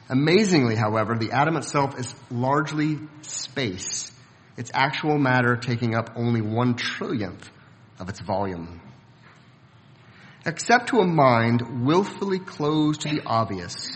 Amazingly, 0.08 0.74
however, 0.74 1.16
the 1.16 1.30
atom 1.30 1.56
itself 1.56 1.98
is 1.98 2.14
largely 2.30 2.98
space 3.22 4.12
its 4.56 4.70
actual 4.74 5.18
matter 5.18 5.56
taking 5.56 5.94
up 5.94 6.10
only 6.16 6.40
one 6.40 6.74
trillionth 6.74 7.48
of 7.98 8.08
its 8.08 8.20
volume. 8.20 8.80
Except 10.44 10.88
to 10.88 10.98
a 10.98 11.06
mind 11.06 11.86
willfully 11.86 12.40
closed 12.40 13.02
to 13.02 13.08
the 13.08 13.22
obvious, 13.24 13.90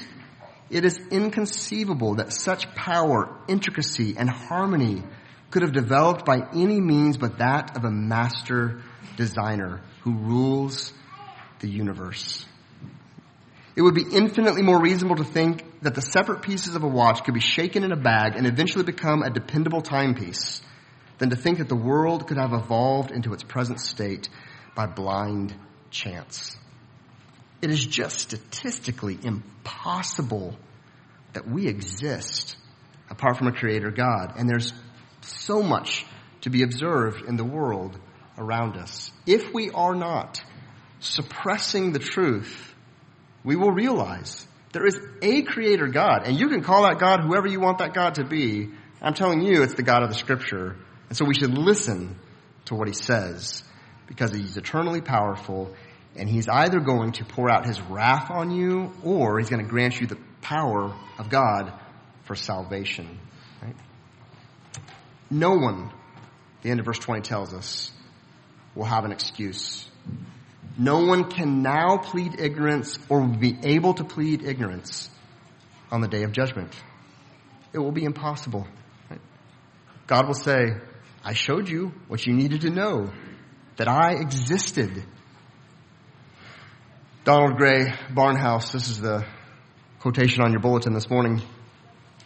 it 0.71 0.85
is 0.85 0.99
inconceivable 1.11 2.17
that 2.17 2.33
such 2.33 2.73
power, 2.75 3.37
intricacy, 3.49 4.15
and 4.17 4.31
harmony 4.31 5.03
could 5.51 5.63
have 5.63 5.73
developed 5.73 6.25
by 6.25 6.47
any 6.55 6.81
means 6.81 7.19
but 7.19 7.39
that 7.39 7.77
of 7.77 7.85
a 7.85 7.91
master 7.91 8.83
designer 9.17 9.81
who 10.03 10.15
rules 10.15 10.93
the 11.61 11.69
universe. 11.69 12.45
It 13.75 13.83
would 13.83 13.95
be 13.95 14.07
infinitely 14.11 14.63
more 14.63 14.81
reasonable 14.81 15.17
to 15.17 15.25
think 15.25 15.83
that 15.83 15.95
the 15.95 16.01
separate 16.01 16.43
pieces 16.43 16.75
of 16.77 16.83
a 16.83 16.89
watch 16.89 17.25
could 17.25 17.35
be 17.35 17.41
shaken 17.41 17.85
in 17.85 17.93
a 17.93 17.97
bag 17.97 18.35
and 18.37 18.47
eventually 18.47 18.85
become 18.85 19.23
a 19.23 19.31
dependable 19.31 19.83
timepiece 19.83 20.63
than 21.19 21.31
to 21.31 21.37
think 21.37 21.59
that 21.59 21.69
the 21.69 21.77
world 21.77 22.27
could 22.27 22.39
have 22.39 22.53
evolved 22.53 23.11
into 23.11 23.35
its 23.35 23.43
present 23.43 23.81
state 23.81 24.29
by 24.75 24.87
blind 24.87 25.55
chance. 25.91 26.57
It 27.63 27.71
is 27.71 27.85
just 27.85 28.19
statistically 28.19 29.19
impossible 29.23 30.57
that 31.33 31.49
we 31.49 31.67
exist 31.67 32.57
apart 33.11 33.37
from 33.37 33.47
a 33.47 33.53
creator 33.53 33.91
God. 33.91 34.35
And 34.37 34.49
there's 34.49 34.73
so 35.21 35.63
much 35.63 36.07
to 36.43 36.51
be 36.51 36.63
observed 36.63 37.25
in 37.27 37.37
the 37.37 37.45
world 37.45 37.99
around 38.39 38.77
us. 38.77 39.11
If 39.27 39.53
we 39.53 39.71
are 39.71 39.95
not 39.95 40.43
suppressing 41.01 41.93
the 41.93 41.99
truth, 41.99 42.75
we 43.45 43.57
will 43.57 43.73
realize 43.73 44.47
there 44.73 44.87
is 44.87 44.99
a 45.23 45.43
creator 45.43 45.87
God. 45.87 46.27
And 46.27 46.39
you 46.39 46.49
can 46.49 46.63
call 46.63 46.83
that 46.83 46.99
God 46.99 47.21
whoever 47.21 47.47
you 47.47 47.61
want 47.61 47.79
that 47.79 47.95
God 47.95 48.17
to 48.17 48.25
be. 48.25 48.71
I'm 49.01 49.15
telling 49.15 49.41
you, 49.41 49.63
it's 49.63 49.75
the 49.75 49.83
God 49.83 50.03
of 50.03 50.09
the 50.09 50.15
scripture. 50.15 50.77
And 51.09 51.17
so 51.17 51.25
we 51.25 51.35
should 51.35 51.57
listen 51.57 52.19
to 52.67 52.75
what 52.75 52.89
he 52.89 52.95
says 52.95 53.63
because 54.07 54.33
he's 54.33 54.57
eternally 54.57 55.01
powerful 55.01 55.75
and 56.17 56.29
he's 56.29 56.49
either 56.49 56.81
going 56.81 57.13
to 57.13 57.25
pour 57.25 57.51
out 57.51 57.67
his 57.67 57.81
wrath 57.81 58.31
on 58.31 58.51
you 58.51 58.93
or 59.05 59.39
he's 59.39 59.49
going 59.49 59.63
to 59.63 59.69
grant 59.69 60.01
you 60.01 60.07
the 60.07 60.19
power 60.41 60.95
of 61.19 61.31
God 61.31 61.73
for 62.25 62.35
salvation. 62.35 63.19
Right? 63.63 63.77
No 65.31 65.55
one, 65.55 65.93
the 66.63 66.71
end 66.71 66.81
of 66.81 66.87
verse 66.87 66.99
20 66.99 67.23
tells 67.23 67.53
us, 67.53 67.93
will 68.77 68.85
have 68.85 69.05
an 69.05 69.11
excuse. 69.11 69.89
No 70.79 71.07
one 71.07 71.31
can 71.31 71.63
now 71.63 71.97
plead 71.97 72.39
ignorance 72.39 72.99
or 73.09 73.27
be 73.27 73.57
able 73.65 73.95
to 73.95 74.05
plead 74.05 74.45
ignorance 74.45 75.11
on 75.91 76.03
the 76.03 76.09
day 76.09 76.23
of 76.23 76.33
judgment. 76.33 76.75
It 77.73 77.79
will 77.79 77.93
be 77.93 78.05
impossible. 78.05 78.67
God 80.07 80.27
will 80.27 80.35
say, 80.35 80.77
I 81.25 81.33
showed 81.33 81.69
you 81.69 81.93
what 82.09 82.27
you 82.27 82.35
needed 82.35 82.61
to 82.61 82.71
know, 82.71 83.11
that 83.77 83.89
I 83.89 84.13
existed. 84.13 85.03
Donald 87.25 87.57
Grey 87.57 87.93
Barnhouse, 88.11 88.71
this 88.71 88.89
is 88.89 89.01
the 89.01 89.27
quotation 89.99 90.43
on 90.43 90.53
your 90.53 90.61
bulletin 90.61 90.93
this 90.93 91.11
morning, 91.11 91.43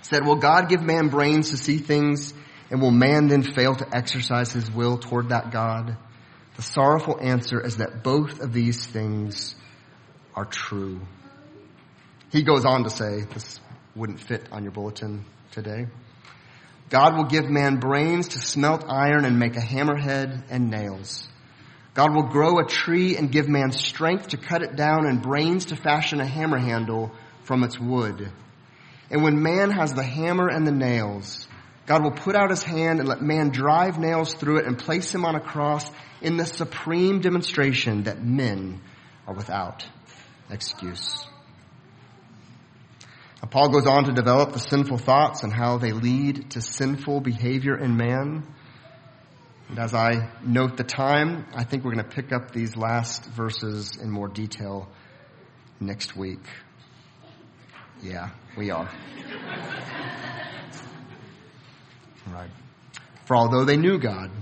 said, 0.02 0.26
Will 0.26 0.36
God 0.36 0.68
give 0.68 0.82
man 0.82 1.08
brains 1.08 1.50
to 1.50 1.56
see 1.56 1.78
things, 1.78 2.34
and 2.70 2.82
will 2.82 2.90
man 2.90 3.28
then 3.28 3.42
fail 3.42 3.74
to 3.74 3.96
exercise 3.96 4.52
his 4.52 4.70
will 4.70 4.98
toward 4.98 5.30
that 5.30 5.50
God? 5.50 5.96
The 6.56 6.62
sorrowful 6.62 7.18
answer 7.20 7.60
is 7.60 7.78
that 7.78 8.02
both 8.02 8.40
of 8.40 8.52
these 8.52 8.86
things 8.86 9.54
are 10.34 10.44
true. 10.44 11.00
He 12.30 12.42
goes 12.42 12.64
on 12.64 12.84
to 12.84 12.90
say, 12.90 13.22
this 13.22 13.60
wouldn't 13.94 14.20
fit 14.20 14.48
on 14.52 14.62
your 14.62 14.72
bulletin 14.72 15.24
today. 15.50 15.86
God 16.88 17.16
will 17.16 17.24
give 17.24 17.48
man 17.48 17.76
brains 17.76 18.28
to 18.28 18.40
smelt 18.40 18.84
iron 18.88 19.24
and 19.24 19.38
make 19.38 19.56
a 19.56 19.60
hammerhead 19.60 20.42
and 20.50 20.70
nails. 20.70 21.28
God 21.94 22.14
will 22.14 22.28
grow 22.28 22.58
a 22.58 22.66
tree 22.66 23.16
and 23.16 23.32
give 23.32 23.48
man 23.48 23.72
strength 23.72 24.28
to 24.28 24.36
cut 24.36 24.62
it 24.62 24.76
down 24.76 25.06
and 25.06 25.22
brains 25.22 25.66
to 25.66 25.76
fashion 25.76 26.20
a 26.20 26.26
hammer 26.26 26.58
handle 26.58 27.12
from 27.44 27.64
its 27.64 27.78
wood. 27.78 28.30
And 29.10 29.22
when 29.22 29.42
man 29.42 29.70
has 29.70 29.92
the 29.94 30.04
hammer 30.04 30.48
and 30.48 30.66
the 30.66 30.72
nails, 30.72 31.48
God 31.90 32.04
will 32.04 32.12
put 32.12 32.36
out 32.36 32.50
his 32.50 32.62
hand 32.62 33.00
and 33.00 33.08
let 33.08 33.20
man 33.20 33.48
drive 33.48 33.98
nails 33.98 34.32
through 34.32 34.58
it 34.58 34.64
and 34.64 34.78
place 34.78 35.12
him 35.12 35.24
on 35.24 35.34
a 35.34 35.40
cross 35.40 35.90
in 36.22 36.36
the 36.36 36.46
supreme 36.46 37.20
demonstration 37.20 38.04
that 38.04 38.22
men 38.22 38.80
are 39.26 39.34
without 39.34 39.84
excuse. 40.48 41.26
Paul 43.50 43.70
goes 43.70 43.88
on 43.88 44.04
to 44.04 44.12
develop 44.12 44.52
the 44.52 44.60
sinful 44.60 44.98
thoughts 44.98 45.42
and 45.42 45.52
how 45.52 45.78
they 45.78 45.90
lead 45.90 46.52
to 46.52 46.62
sinful 46.62 47.22
behavior 47.22 47.76
in 47.76 47.96
man. 47.96 48.46
And 49.68 49.80
as 49.80 49.92
I 49.92 50.30
note 50.44 50.76
the 50.76 50.84
time, 50.84 51.44
I 51.52 51.64
think 51.64 51.82
we're 51.82 51.94
going 51.94 52.08
to 52.08 52.14
pick 52.14 52.32
up 52.32 52.52
these 52.52 52.76
last 52.76 53.24
verses 53.24 53.96
in 53.96 54.12
more 54.12 54.28
detail 54.28 54.88
next 55.80 56.16
week. 56.16 56.46
Yeah, 58.00 58.30
we 58.56 58.70
are. 58.70 58.88
right. 62.32 62.50
For 63.30 63.36
although 63.36 63.64
they 63.64 63.76
knew 63.76 63.96
God, 64.00 64.32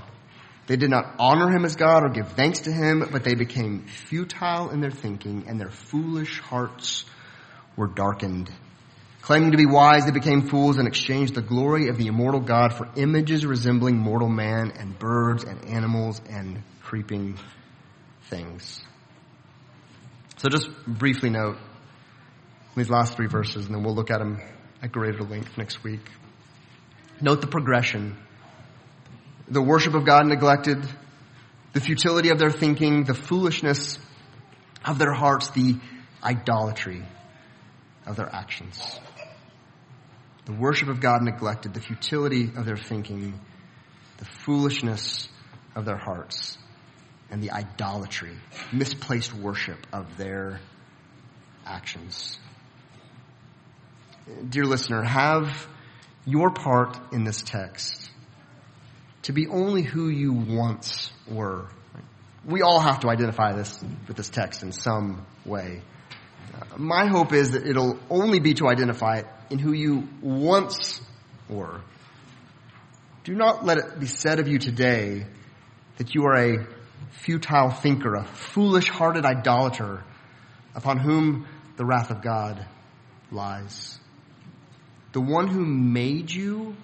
they 0.67 0.77
did 0.77 0.89
not 0.89 1.17
honor 1.19 1.51
him 1.51 1.67
as 1.67 1.77
God 1.77 2.05
or 2.05 2.09
give 2.09 2.33
thanks 2.33 2.61
to 2.61 2.73
him, 2.73 3.07
but 3.13 3.23
they 3.23 3.35
became 3.35 3.85
futile 3.87 4.71
in 4.71 4.81
their 4.81 4.91
thinking 4.91 5.45
and 5.47 5.61
their 5.61 5.69
foolish 5.69 6.41
hearts 6.41 7.05
were 7.77 7.89
darkened. 7.89 8.51
Claiming 9.21 9.51
to 9.51 9.59
be 9.59 9.67
wise, 9.67 10.07
they 10.07 10.11
became 10.11 10.49
fools 10.49 10.79
and 10.79 10.89
exchanged 10.89 11.35
the 11.35 11.43
glory 11.43 11.91
of 11.91 11.99
the 11.99 12.07
immortal 12.07 12.41
God 12.41 12.73
for 12.73 12.89
images 12.97 13.45
resembling 13.45 13.99
mortal 13.99 14.31
man 14.31 14.73
and 14.79 14.99
birds 14.99 15.45
and 15.45 15.67
animals 15.67 16.23
and 16.31 16.63
creeping 16.81 17.39
things. 18.31 18.83
So 20.39 20.49
just 20.49 20.71
briefly 20.87 21.29
note 21.29 21.59
these 22.75 22.89
last 22.89 23.17
three 23.17 23.29
verses 23.29 23.67
and 23.67 23.75
then 23.75 23.83
we'll 23.83 23.95
look 23.95 24.11
at 24.11 24.21
them 24.21 24.41
at 24.83 24.93
greater 24.93 25.25
length 25.25 25.59
next 25.59 25.85
week. 25.85 26.11
Note 27.21 27.43
the 27.43 27.49
progression. 27.49 28.17
The 29.51 29.63
worship 29.63 29.95
of 29.95 30.05
God 30.05 30.27
neglected, 30.27 30.85
the 31.73 31.81
futility 31.81 32.31
of 32.31 32.39
their 32.39 32.51
thinking, 32.51 33.05
the 33.05 33.15
foolishness 33.15 33.99
of 34.85 34.99
their 34.99 35.13
hearts, 35.13 35.51
the 35.51 35.77
idolatry 36.23 37.03
of 38.07 38.17
their 38.17 38.29
actions 38.33 39.01
the 40.49 40.55
worship 40.55 40.89
of 40.89 40.99
God 40.99 41.21
neglected, 41.21 41.75
the 41.75 41.81
futility 41.81 42.45
of 42.57 42.65
their 42.65 42.79
thinking, 42.79 43.39
the 44.17 44.25
foolishness 44.25 45.29
of 45.75 45.85
their 45.85 45.99
hearts, 45.99 46.57
and 47.31 47.43
the 47.43 47.51
idolatry, 47.51 48.35
misplaced 48.73 49.35
worship 49.35 49.87
of 49.93 50.17
their 50.17 50.59
actions. 51.67 52.39
Dear 54.49 54.65
listener, 54.65 55.03
have 55.03 55.67
your 56.25 56.51
part 56.51 56.99
in 57.13 57.25
this 57.25 57.43
text 57.43 58.11
to 59.23 59.33
be 59.33 59.47
only 59.47 59.83
who 59.83 60.09
you 60.09 60.33
once 60.33 61.13
were. 61.27 61.69
We 62.45 62.63
all 62.63 62.81
have 62.81 63.01
to 63.01 63.11
identify 63.11 63.53
this 63.53 63.83
with 64.07 64.17
this 64.17 64.29
text 64.29 64.63
in 64.63 64.73
some 64.73 65.27
way. 65.45 65.83
My 66.77 67.07
hope 67.07 67.33
is 67.33 67.53
that 67.53 67.67
it'll 67.67 67.99
only 68.11 68.41
be 68.41 68.55
to 68.55 68.69
identify 68.69 69.19
it 69.19 69.27
in 69.51 69.59
who 69.59 69.73
you 69.73 70.09
once 70.23 71.01
were. 71.49 71.81
Do 73.25 73.35
not 73.35 73.65
let 73.65 73.79
it 73.79 74.01
be 74.01 74.07
said 74.07 74.39
of 74.39 74.49
you 74.49 74.59
today 74.59 75.27
that 75.99 76.15
you 76.15 76.25
are 76.25 76.37
a 76.37 76.67
futile 77.11 77.71
thinker, 77.71 78.15
a 78.15 78.25
foolish 78.25 78.89
hearted 78.89 79.25
idolater 79.25 80.03
upon 80.75 80.99
whom 80.99 81.47
the 81.77 81.85
wrath 81.85 82.11
of 82.11 82.23
God 82.23 82.65
lies. 83.31 83.99
The 85.13 85.21
one 85.21 85.49
who 85.49 85.65
made 85.65 86.31
you 86.31 86.77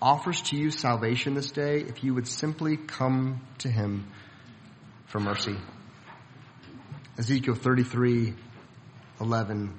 offers 0.00 0.40
to 0.42 0.56
you 0.56 0.70
salvation 0.70 1.34
this 1.34 1.50
day 1.50 1.80
if 1.80 2.04
you 2.04 2.14
would 2.14 2.28
simply 2.28 2.76
come 2.76 3.40
to 3.58 3.68
him 3.68 4.06
for 5.06 5.20
mercy. 5.20 5.56
Ezekiel 7.18 7.54
33, 7.54 8.34
11 9.20 9.74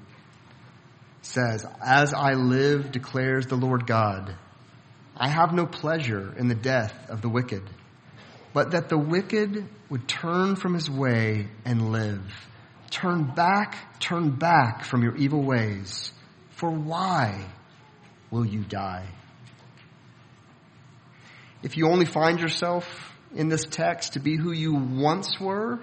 says, 1.22 1.64
As 1.84 2.12
I 2.12 2.34
live, 2.34 2.92
declares 2.92 3.46
the 3.46 3.56
Lord 3.56 3.86
God, 3.86 4.36
I 5.16 5.28
have 5.28 5.52
no 5.52 5.66
pleasure 5.66 6.34
in 6.36 6.48
the 6.48 6.54
death 6.54 7.08
of 7.08 7.22
the 7.22 7.28
wicked, 7.28 7.62
but 8.52 8.72
that 8.72 8.88
the 8.88 8.98
wicked 8.98 9.66
would 9.88 10.06
turn 10.08 10.56
from 10.56 10.74
his 10.74 10.90
way 10.90 11.48
and 11.64 11.92
live. 11.92 12.22
Turn 12.90 13.24
back, 13.24 14.00
turn 14.00 14.30
back 14.30 14.84
from 14.84 15.02
your 15.02 15.16
evil 15.16 15.42
ways. 15.42 16.12
For 16.50 16.70
why 16.70 17.46
will 18.30 18.44
you 18.44 18.64
die? 18.64 19.06
If 21.62 21.76
you 21.76 21.88
only 21.88 22.06
find 22.06 22.40
yourself 22.40 22.86
in 23.34 23.48
this 23.48 23.64
text 23.64 24.14
to 24.14 24.20
be 24.20 24.36
who 24.36 24.52
you 24.52 24.74
once 24.74 25.38
were, 25.38 25.78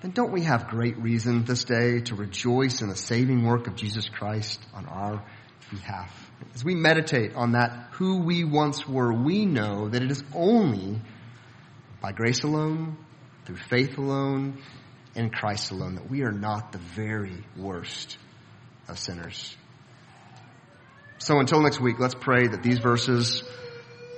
then 0.00 0.12
don't 0.12 0.32
we 0.32 0.42
have 0.42 0.68
great 0.68 0.96
reason 0.98 1.44
this 1.44 1.64
day 1.64 2.00
to 2.02 2.14
rejoice 2.14 2.80
in 2.80 2.88
the 2.88 2.96
saving 2.96 3.44
work 3.44 3.66
of 3.66 3.76
Jesus 3.76 4.08
Christ 4.08 4.60
on 4.72 4.86
our 4.86 5.22
behalf? 5.70 6.30
As 6.54 6.64
we 6.64 6.74
meditate 6.74 7.34
on 7.34 7.52
that 7.52 7.88
who 7.92 8.22
we 8.22 8.44
once 8.44 8.86
were, 8.86 9.12
we 9.12 9.44
know 9.44 9.88
that 9.88 10.02
it 10.02 10.10
is 10.10 10.22
only 10.34 11.00
by 12.00 12.12
grace 12.12 12.42
alone, 12.42 12.96
through 13.44 13.56
faith 13.56 13.98
alone, 13.98 14.62
in 15.14 15.30
Christ 15.30 15.72
alone 15.72 15.96
that 15.96 16.08
we 16.08 16.22
are 16.22 16.32
not 16.32 16.72
the 16.72 16.78
very 16.78 17.44
worst 17.56 18.16
of 18.88 18.98
sinners. 18.98 19.56
So 21.18 21.40
until 21.40 21.60
next 21.60 21.80
week, 21.80 21.98
let's 21.98 22.14
pray 22.14 22.46
that 22.46 22.62
these 22.62 22.78
verses 22.78 23.42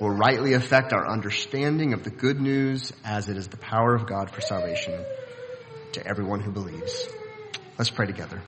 will 0.00 0.10
rightly 0.10 0.54
affect 0.54 0.92
our 0.92 1.06
understanding 1.06 1.92
of 1.92 2.02
the 2.02 2.10
good 2.10 2.40
news 2.40 2.92
as 3.04 3.28
it 3.28 3.36
is 3.36 3.48
the 3.48 3.58
power 3.58 3.94
of 3.94 4.06
God 4.06 4.30
for 4.30 4.40
salvation 4.40 5.04
to 5.92 6.06
everyone 6.06 6.40
who 6.40 6.50
believes. 6.50 7.06
Let's 7.78 7.90
pray 7.90 8.06
together. 8.06 8.38